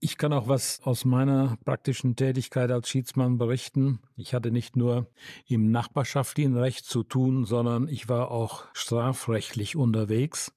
Ich 0.00 0.16
kann 0.16 0.32
auch 0.32 0.46
was 0.46 0.80
aus 0.84 1.04
meiner 1.04 1.58
praktischen 1.64 2.14
Tätigkeit 2.14 2.70
als 2.70 2.88
Schiedsmann 2.88 3.36
berichten. 3.36 3.98
Ich 4.16 4.32
hatte 4.32 4.52
nicht 4.52 4.76
nur 4.76 5.08
im 5.48 5.72
nachbarschaftlichen 5.72 6.56
Recht 6.56 6.84
zu 6.84 7.02
tun, 7.02 7.44
sondern 7.44 7.88
ich 7.88 8.08
war 8.08 8.30
auch 8.30 8.64
strafrechtlich 8.74 9.74
unterwegs, 9.74 10.52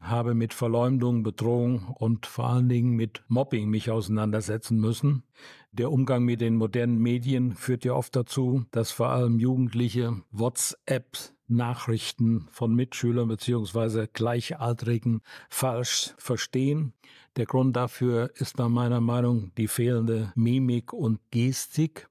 habe 0.00 0.32
mit 0.32 0.54
Verleumdung, 0.54 1.22
Bedrohung 1.22 1.88
und 1.98 2.24
vor 2.24 2.48
allen 2.48 2.70
Dingen 2.70 2.96
mit 2.96 3.22
Mobbing 3.28 3.68
mich 3.68 3.90
auseinandersetzen 3.90 4.80
müssen. 4.80 5.24
Der 5.72 5.90
Umgang 5.90 6.24
mit 6.24 6.42
den 6.42 6.56
modernen 6.56 6.98
Medien 6.98 7.56
führt 7.56 7.84
ja 7.84 7.94
oft 7.94 8.14
dazu, 8.14 8.66
dass 8.72 8.90
vor 8.90 9.08
allem 9.08 9.38
Jugendliche 9.38 10.22
WhatsApp 10.30 11.16
Nachrichten 11.48 12.46
von 12.50 12.74
Mitschülern 12.74 13.28
beziehungsweise 13.28 14.06
Gleichaltrigen 14.06 15.22
falsch 15.48 16.14
verstehen. 16.18 16.92
Der 17.36 17.46
Grund 17.46 17.74
dafür 17.74 18.30
ist 18.34 18.58
nach 18.58 18.68
meiner 18.68 19.00
Meinung 19.00 19.52
die 19.56 19.68
fehlende 19.68 20.32
Mimik 20.34 20.92
und 20.92 21.20
Gestik 21.30 22.08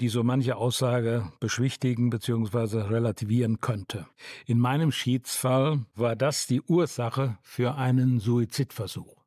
die 0.00 0.08
so 0.08 0.22
manche 0.22 0.56
Aussage 0.56 1.30
beschwichtigen 1.40 2.08
bzw. 2.08 2.78
relativieren 2.88 3.60
könnte. 3.60 4.06
In 4.46 4.58
meinem 4.58 4.92
Schiedsfall 4.92 5.84
war 5.94 6.16
das 6.16 6.46
die 6.46 6.62
Ursache 6.62 7.38
für 7.42 7.74
einen 7.74 8.18
Suizidversuch. 8.18 9.19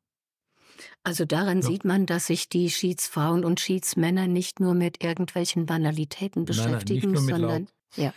Also 1.04 1.26
daran 1.26 1.60
ja. 1.60 1.66
sieht 1.68 1.84
man, 1.84 2.06
dass 2.06 2.26
sich 2.26 2.48
die 2.48 2.70
Schiedsfrauen 2.70 3.44
und 3.44 3.60
Schiedsmänner 3.60 4.26
nicht 4.26 4.58
nur 4.58 4.74
mit 4.74 5.04
irgendwelchen 5.04 5.66
Banalitäten 5.66 6.46
beschäftigen, 6.46 7.12
nein, 7.12 7.24
nein, 7.24 7.40
sondern 7.40 7.68
ja. 7.96 8.12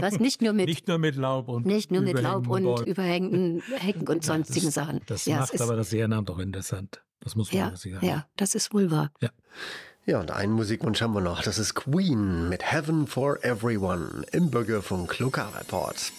Was? 0.00 0.18
Nicht 0.18 0.42
nur 0.42 0.52
mit, 0.52 0.66
nicht 0.68 0.88
nur 0.88 0.98
mit 0.98 1.16
Laub 1.16 1.48
und 1.48 1.66
Nicht 1.66 1.90
nur 1.90 2.02
mit 2.02 2.20
Laub 2.20 2.48
und, 2.48 2.86
überhängenden 2.86 3.62
Hecken 3.76 4.08
und 4.08 4.24
sonstigen 4.24 4.66
ja, 4.66 4.66
das, 4.66 4.74
Sachen. 4.74 5.00
Das 5.06 5.24
ja, 5.24 5.38
macht 5.38 5.60
aber 5.60 5.76
das 5.76 5.92
Ehrenamt 5.92 6.28
doch 6.28 6.38
interessant. 6.38 7.00
Das 7.20 7.36
muss 7.36 7.52
man 7.52 7.70
ja, 7.70 7.76
sagen. 7.76 7.98
Ja, 8.02 8.26
das 8.36 8.54
ist 8.54 8.74
wohl 8.74 8.90
wahr. 8.90 9.10
Ja. 9.20 9.30
ja, 10.04 10.20
und 10.20 10.30
einen 10.30 10.52
Musikwunsch 10.52 11.00
haben 11.00 11.14
wir 11.14 11.20
noch. 11.20 11.42
Das 11.42 11.58
ist 11.58 11.74
Queen 11.74 12.48
mit 12.48 12.72
Heaven 12.72 13.06
for 13.06 13.42
Everyone 13.44 14.24
im 14.32 14.50
Bürgerfunk 14.50 15.18
Lokal 15.18 15.50
Report. 15.58 16.12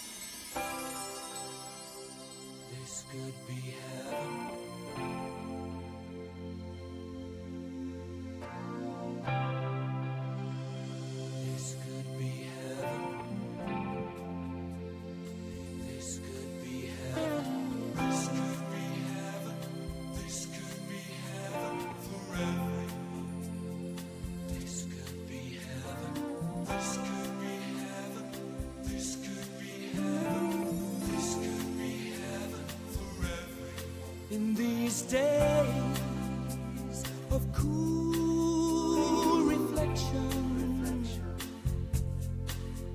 of 37.32 37.50
cool 37.54 39.42
reflection. 39.44 41.06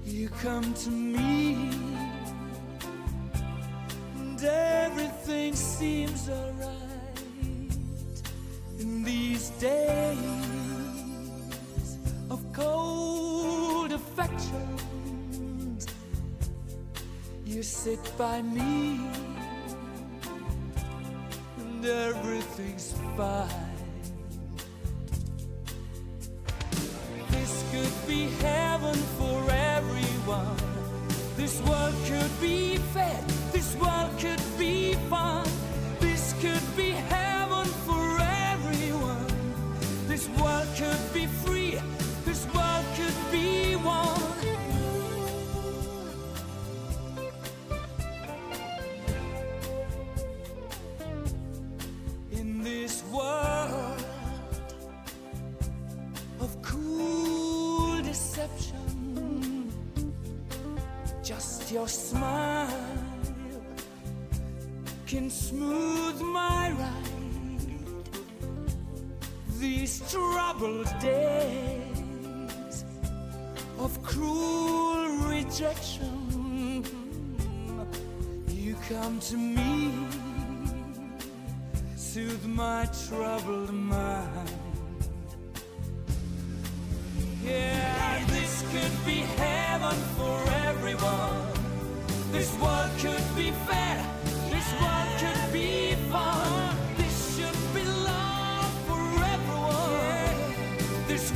You 0.05 0.29
come 0.29 0.73
to 0.73 0.89
me, 0.89 1.71
and 4.15 4.43
everything 4.43 5.55
seems 5.55 6.29
alright 6.29 7.21
in 8.79 9.03
these 9.03 9.49
days 9.59 10.17
of 12.29 12.39
cold 12.53 13.91
affection. 13.91 15.79
You 17.43 17.63
sit 17.63 18.11
by 18.19 18.43
me, 18.43 18.99
and 21.57 21.83
everything's 21.83 22.93
fine. 23.15 23.66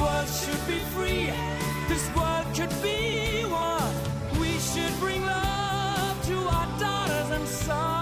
world 0.01 0.27
should 0.27 0.67
be 0.67 0.79
free. 0.95 1.31
This 1.87 2.03
world 2.15 2.47
could 2.55 2.73
be 2.81 3.43
one. 3.45 3.93
We 4.39 4.51
should 4.59 4.93
bring 4.99 5.23
love 5.25 6.15
to 6.29 6.37
our 6.55 6.67
daughters 6.79 7.29
and 7.37 7.47
sons. 7.47 8.00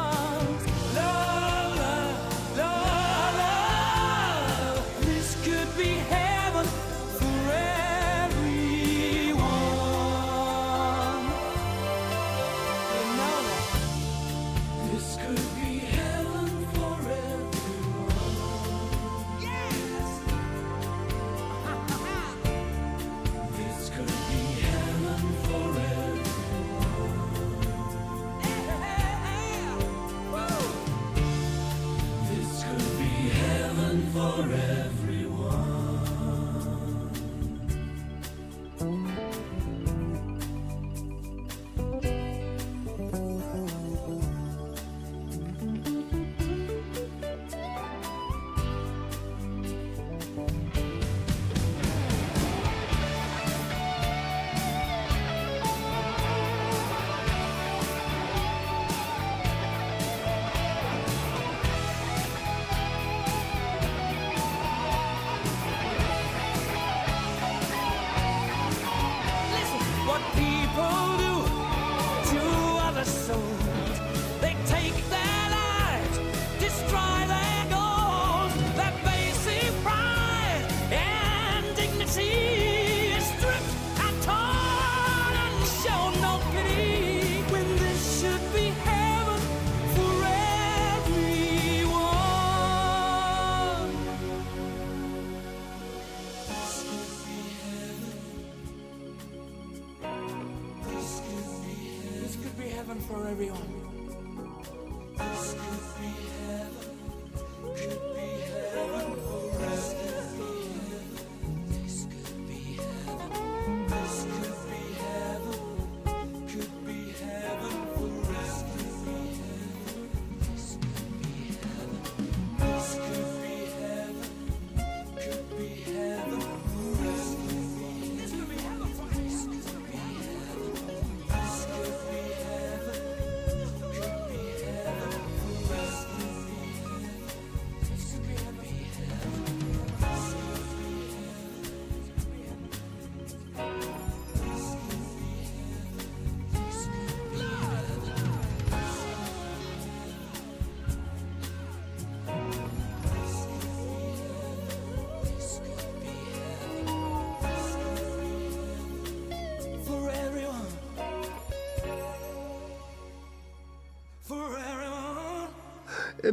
carry 103.40 103.52
on. 103.52 103.79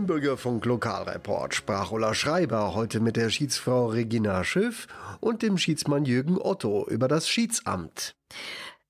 Lokalreport 0.09 1.55
sprach 1.55 1.91
Ulla 1.91 2.15
Schreiber 2.15 2.75
heute 2.75 3.01
mit 3.01 3.17
der 3.17 3.31
Schiedsfrau 3.31 3.87
Regina 3.87 4.45
Schiff 4.45 4.87
und 5.21 5.43
dem 5.43 5.59
Schiedsmann 5.59 6.05
Jürgen 6.05 6.39
Otto 6.39 6.87
über 6.89 7.09
das 7.09 7.29
Schiedsamt. 7.29 8.15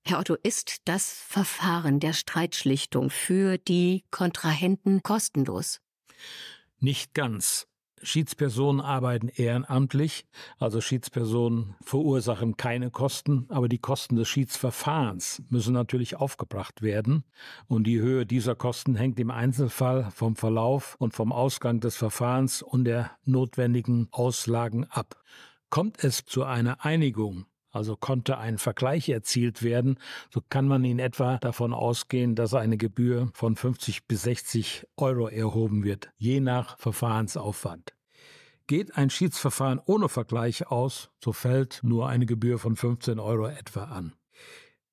Herr 0.04 0.20
Otto, 0.20 0.36
ist 0.42 0.82
das 0.84 1.10
Verfahren 1.10 2.00
der 2.00 2.12
Streitschlichtung 2.12 3.10
für 3.10 3.58
die 3.58 4.04
Kontrahenten 4.10 5.02
kostenlos? 5.02 5.80
Nicht 6.78 7.14
ganz. 7.14 7.66
Schiedspersonen 8.02 8.80
arbeiten 8.80 9.28
ehrenamtlich, 9.28 10.26
also 10.58 10.80
Schiedspersonen 10.80 11.74
verursachen 11.82 12.56
keine 12.56 12.90
Kosten, 12.90 13.46
aber 13.48 13.68
die 13.68 13.78
Kosten 13.78 14.16
des 14.16 14.28
Schiedsverfahrens 14.28 15.42
müssen 15.48 15.72
natürlich 15.72 16.16
aufgebracht 16.16 16.82
werden 16.82 17.24
und 17.68 17.86
die 17.86 18.00
Höhe 18.00 18.26
dieser 18.26 18.54
Kosten 18.54 18.96
hängt 18.96 19.18
im 19.18 19.30
Einzelfall 19.30 20.10
vom 20.10 20.36
Verlauf 20.36 20.96
und 20.98 21.14
vom 21.14 21.32
Ausgang 21.32 21.80
des 21.80 21.96
Verfahrens 21.96 22.62
und 22.62 22.84
der 22.84 23.10
notwendigen 23.24 24.08
Auslagen 24.10 24.84
ab. 24.84 25.22
Kommt 25.70 26.04
es 26.04 26.24
zu 26.24 26.44
einer 26.44 26.84
Einigung 26.84 27.46
also 27.76 27.96
konnte 27.96 28.38
ein 28.38 28.58
Vergleich 28.58 29.08
erzielt 29.08 29.62
werden, 29.62 29.98
so 30.32 30.40
kann 30.48 30.66
man 30.66 30.84
in 30.84 30.98
etwa 30.98 31.38
davon 31.38 31.72
ausgehen, 31.72 32.34
dass 32.34 32.54
eine 32.54 32.76
Gebühr 32.76 33.30
von 33.34 33.54
50 33.54 34.06
bis 34.06 34.22
60 34.22 34.86
Euro 34.96 35.28
erhoben 35.28 35.84
wird, 35.84 36.10
je 36.16 36.40
nach 36.40 36.78
Verfahrensaufwand. 36.78 37.94
Geht 38.66 38.96
ein 38.96 39.10
Schiedsverfahren 39.10 39.80
ohne 39.84 40.08
Vergleich 40.08 40.66
aus, 40.66 41.10
so 41.22 41.32
fällt 41.32 41.80
nur 41.84 42.08
eine 42.08 42.26
Gebühr 42.26 42.58
von 42.58 42.74
15 42.74 43.20
Euro 43.20 43.46
etwa 43.46 43.84
an. 43.84 44.12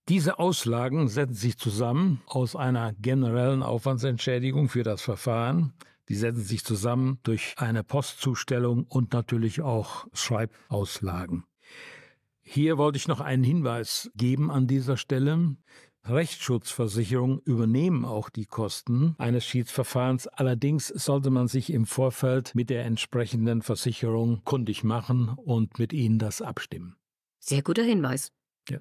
Diese 0.09 0.37
Auslagen 0.37 1.07
setzen 1.07 1.33
sich 1.33 1.57
zusammen 1.57 2.21
aus 2.27 2.55
einer 2.55 2.93
generellen 2.93 3.63
Aufwandsentschädigung 3.63 4.67
für 4.67 4.83
das 4.83 5.01
Verfahren, 5.01 5.73
die 6.09 6.15
setzen 6.15 6.43
sich 6.43 6.65
zusammen 6.65 7.19
durch 7.23 7.55
eine 7.57 7.83
Postzustellung 7.83 8.83
und 8.83 9.13
natürlich 9.13 9.61
auch 9.61 10.05
Schreibauslagen. 10.13 11.45
Hier 12.43 12.77
wollte 12.77 12.97
ich 12.97 13.07
noch 13.07 13.21
einen 13.21 13.43
Hinweis 13.43 14.11
geben 14.15 14.51
an 14.51 14.67
dieser 14.67 14.97
Stelle. 14.97 15.55
Rechtsschutzversicherungen 16.05 17.39
übernehmen 17.39 18.03
auch 18.03 18.29
die 18.29 18.45
Kosten 18.45 19.15
eines 19.17 19.45
Schiedsverfahrens. 19.45 20.27
Allerdings 20.27 20.87
sollte 20.89 21.29
man 21.29 21.47
sich 21.47 21.71
im 21.71 21.85
Vorfeld 21.85 22.53
mit 22.55 22.69
der 22.69 22.83
entsprechenden 22.83 23.61
Versicherung 23.61 24.41
kundig 24.43 24.83
machen 24.83 25.29
und 25.29 25.79
mit 25.79 25.93
ihnen 25.93 26.19
das 26.19 26.41
abstimmen. 26.41 26.97
Sehr 27.39 27.61
guter 27.61 27.83
Hinweis. 27.83 28.33
Ja. 28.69 28.79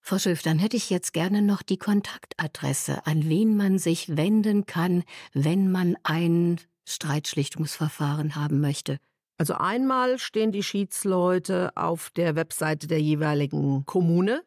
Frau 0.00 0.18
Schiff, 0.18 0.40
dann 0.40 0.58
hätte 0.58 0.78
ich 0.78 0.88
jetzt 0.88 1.12
gerne 1.12 1.42
noch 1.42 1.60
die 1.60 1.76
Kontaktadresse, 1.76 3.06
an 3.06 3.28
wen 3.28 3.54
man 3.54 3.78
sich 3.78 4.16
wenden 4.16 4.64
kann, 4.64 5.04
wenn 5.34 5.70
man 5.70 5.96
ein 6.02 6.58
Streitschlichtungsverfahren 6.86 8.36
haben 8.36 8.60
möchte. 8.60 8.98
Also 9.38 9.54
einmal 9.54 10.18
stehen 10.18 10.50
die 10.50 10.64
Schiedsleute 10.64 11.70
auf 11.76 12.10
der 12.10 12.34
Webseite 12.34 12.88
der 12.88 13.00
jeweiligen 13.00 13.86
Kommune 13.86 14.42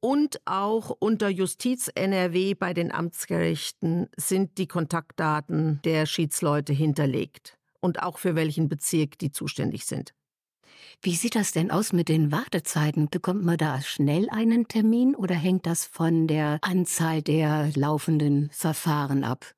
und 0.00 0.40
auch 0.46 0.96
unter 0.98 1.28
Justiz 1.28 1.90
NRW 1.94 2.54
bei 2.54 2.72
den 2.72 2.92
Amtsgerichten 2.92 4.08
sind 4.16 4.58
die 4.58 4.66
Kontaktdaten 4.66 5.80
der 5.84 6.06
Schiedsleute 6.06 6.72
hinterlegt 6.72 7.58
und 7.80 8.02
auch 8.02 8.18
für 8.18 8.34
welchen 8.36 8.68
Bezirk 8.68 9.18
die 9.18 9.32
zuständig 9.32 9.86
sind. 9.86 10.14
Wie 11.00 11.14
sieht 11.14 11.34
das 11.34 11.52
denn 11.52 11.70
aus 11.70 11.92
mit 11.92 12.08
den 12.08 12.30
Wartezeiten? 12.30 13.08
Bekommt 13.10 13.44
man 13.44 13.56
da 13.56 13.80
schnell 13.80 14.28
einen 14.30 14.68
Termin 14.68 15.14
oder 15.16 15.34
hängt 15.34 15.66
das 15.66 15.84
von 15.84 16.28
der 16.28 16.58
Anzahl 16.62 17.22
der 17.22 17.70
laufenden 17.74 18.50
Verfahren 18.52 19.24
ab? 19.24 19.54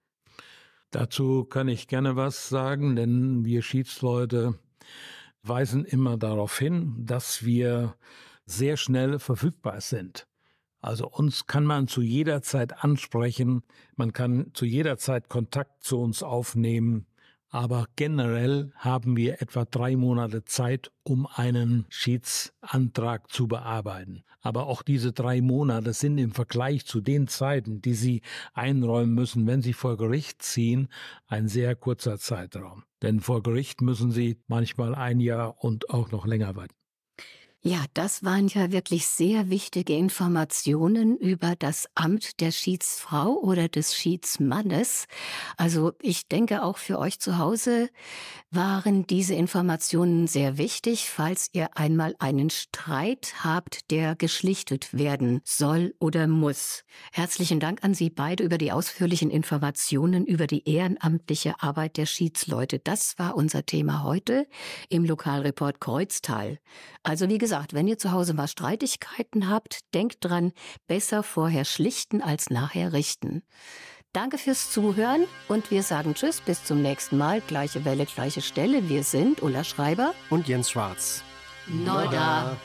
Dazu 0.94 1.44
kann 1.44 1.66
ich 1.66 1.88
gerne 1.88 2.14
was 2.14 2.48
sagen, 2.48 2.94
denn 2.94 3.44
wir 3.44 3.62
Schiedsleute 3.62 4.54
weisen 5.42 5.84
immer 5.84 6.16
darauf 6.16 6.56
hin, 6.56 6.94
dass 7.04 7.44
wir 7.44 7.96
sehr 8.46 8.76
schnell 8.76 9.18
verfügbar 9.18 9.80
sind. 9.80 10.28
Also 10.80 11.08
uns 11.08 11.48
kann 11.48 11.64
man 11.64 11.88
zu 11.88 12.00
jeder 12.00 12.42
Zeit 12.42 12.84
ansprechen, 12.84 13.64
man 13.96 14.12
kann 14.12 14.52
zu 14.54 14.66
jeder 14.66 14.96
Zeit 14.96 15.28
Kontakt 15.28 15.82
zu 15.82 15.98
uns 15.98 16.22
aufnehmen 16.22 17.06
aber 17.54 17.86
generell 17.94 18.72
haben 18.74 19.16
wir 19.16 19.40
etwa 19.40 19.64
drei 19.64 19.94
Monate 19.94 20.44
Zeit, 20.44 20.90
um 21.04 21.28
einen 21.28 21.86
Schiedsantrag 21.88 23.30
zu 23.30 23.46
bearbeiten. 23.46 24.24
Aber 24.40 24.66
auch 24.66 24.82
diese 24.82 25.12
drei 25.12 25.40
Monate 25.40 25.92
sind 25.92 26.18
im 26.18 26.32
Vergleich 26.32 26.84
zu 26.84 27.00
den 27.00 27.28
Zeiten, 27.28 27.80
die 27.80 27.94
Sie 27.94 28.22
einräumen 28.54 29.14
müssen, 29.14 29.46
wenn 29.46 29.62
Sie 29.62 29.72
vor 29.72 29.96
Gericht 29.96 30.42
ziehen, 30.42 30.88
ein 31.28 31.46
sehr 31.46 31.76
kurzer 31.76 32.18
Zeitraum. 32.18 32.82
Denn 33.02 33.20
vor 33.20 33.40
Gericht 33.44 33.82
müssen 33.82 34.10
Sie 34.10 34.40
manchmal 34.48 34.92
ein 34.96 35.20
Jahr 35.20 35.62
und 35.62 35.90
auch 35.90 36.10
noch 36.10 36.26
länger 36.26 36.56
warten. 36.56 36.74
Ja, 37.66 37.82
das 37.94 38.22
waren 38.22 38.48
ja 38.48 38.72
wirklich 38.72 39.06
sehr 39.06 39.48
wichtige 39.48 39.96
Informationen 39.96 41.16
über 41.16 41.54
das 41.58 41.88
Amt 41.94 42.40
der 42.42 42.50
Schiedsfrau 42.50 43.38
oder 43.40 43.68
des 43.68 43.94
Schiedsmannes. 43.96 45.06
Also 45.56 45.92
ich 46.02 46.28
denke 46.28 46.62
auch 46.62 46.76
für 46.76 46.98
euch 46.98 47.20
zu 47.20 47.38
Hause 47.38 47.88
waren 48.50 49.06
diese 49.06 49.32
Informationen 49.32 50.26
sehr 50.26 50.58
wichtig, 50.58 51.08
falls 51.08 51.48
ihr 51.54 51.74
einmal 51.74 52.14
einen 52.18 52.50
Streit 52.50 53.32
habt, 53.42 53.90
der 53.90 54.14
geschlichtet 54.14 54.92
werden 54.92 55.40
soll 55.42 55.94
oder 55.98 56.26
muss. 56.26 56.84
Herzlichen 57.12 57.60
Dank 57.60 57.82
an 57.82 57.94
Sie 57.94 58.10
beide 58.10 58.44
über 58.44 58.58
die 58.58 58.72
ausführlichen 58.72 59.30
Informationen 59.30 60.26
über 60.26 60.46
die 60.46 60.68
ehrenamtliche 60.68 61.54
Arbeit 61.62 61.96
der 61.96 62.04
Schiedsleute. 62.04 62.78
Das 62.78 63.18
war 63.18 63.34
unser 63.34 63.64
Thema 63.64 64.02
heute 64.02 64.46
im 64.90 65.06
Lokalreport 65.06 65.80
Kreuztal. 65.80 66.58
Also 67.02 67.30
wie 67.30 67.38
gesagt, 67.38 67.53
wenn 67.72 67.86
ihr 67.86 67.98
zu 67.98 68.12
Hause 68.12 68.34
mal 68.34 68.48
Streitigkeiten 68.48 69.48
habt, 69.48 69.80
denkt 69.94 70.18
dran, 70.20 70.52
besser 70.86 71.22
vorher 71.22 71.64
schlichten 71.64 72.20
als 72.20 72.50
nachher 72.50 72.92
richten. 72.92 73.42
Danke 74.12 74.38
fürs 74.38 74.70
Zuhören 74.70 75.24
und 75.48 75.70
wir 75.70 75.82
sagen 75.82 76.14
Tschüss, 76.14 76.40
bis 76.40 76.64
zum 76.64 76.82
nächsten 76.82 77.18
Mal. 77.18 77.40
Gleiche 77.40 77.84
Welle, 77.84 78.06
gleiche 78.06 78.42
Stelle. 78.42 78.88
Wir 78.88 79.02
sind 79.02 79.42
Ulla 79.42 79.64
Schreiber 79.64 80.14
und 80.30 80.46
Jens 80.48 80.70
Schwarz. 80.70 81.22
Noda. 81.66 82.56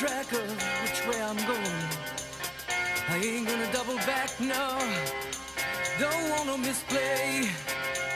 Track 0.00 0.32
of 0.32 0.48
which 0.82 1.06
way 1.06 1.22
I'm 1.22 1.36
going. 1.36 1.88
I 3.10 3.16
ain't 3.22 3.46
gonna 3.46 3.70
double 3.70 3.96
back, 4.08 4.30
no. 4.40 4.78
Don't 5.98 6.30
wanna 6.30 6.56
misplay. 6.56 7.50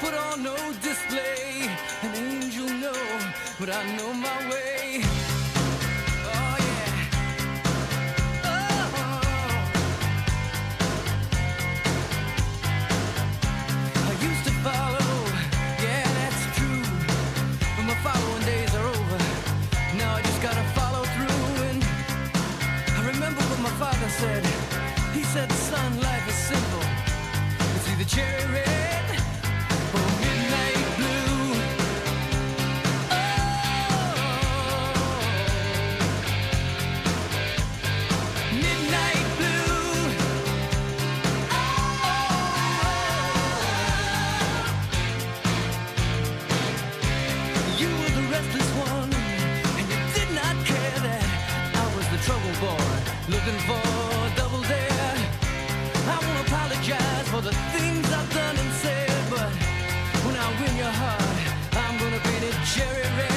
Put 0.01 0.15
on 0.15 0.43
no 0.43 0.57
display. 0.81 1.69
An 2.01 2.15
angel, 2.15 2.71
no, 2.71 2.95
but 3.61 3.69
I 3.69 3.83
know 3.99 4.15
my 4.15 4.51
way. 4.51 4.74
Said. 24.21 24.45
He 25.13 25.23
said, 25.25 25.51
son, 25.53 26.01
life 26.01 26.29
is 26.29 26.35
simple. 26.35 26.85
It's 27.75 27.89
either 27.91 28.05
cherry 28.05 28.47
red 28.53 29.07
or 29.97 30.07
midnight 30.23 30.87
blue. 30.99 31.43
Oh, 33.11 33.17
midnight 38.65 39.27
blue. 39.39 39.99
Oh, 41.51 41.65
you 47.81 47.89
were 47.99 48.13
the 48.19 48.25
restless 48.35 48.71
one, 48.91 49.13
and 49.79 49.87
you 49.93 49.99
did 50.15 50.31
not 50.41 50.55
care 50.71 50.99
that 51.09 51.29
I 51.83 51.85
was 51.97 52.07
the 52.15 52.19
trouble 52.27 52.55
boy 52.61 52.89
looking 53.29 53.59
for 53.67 54.04
for 57.35 57.41
the 57.41 57.53
things 57.75 58.07
I've 58.13 58.33
done 58.33 58.57
and 58.57 58.73
said. 58.75 59.11
But 59.29 59.51
when 60.25 60.37
I 60.37 60.47
win 60.61 60.77
your 60.77 60.95
heart, 61.03 61.39
I'm 61.83 61.99
gonna 61.99 62.21
paint 62.21 62.45
it 62.45 62.57
cherry 62.73 63.03
red. 63.19 63.34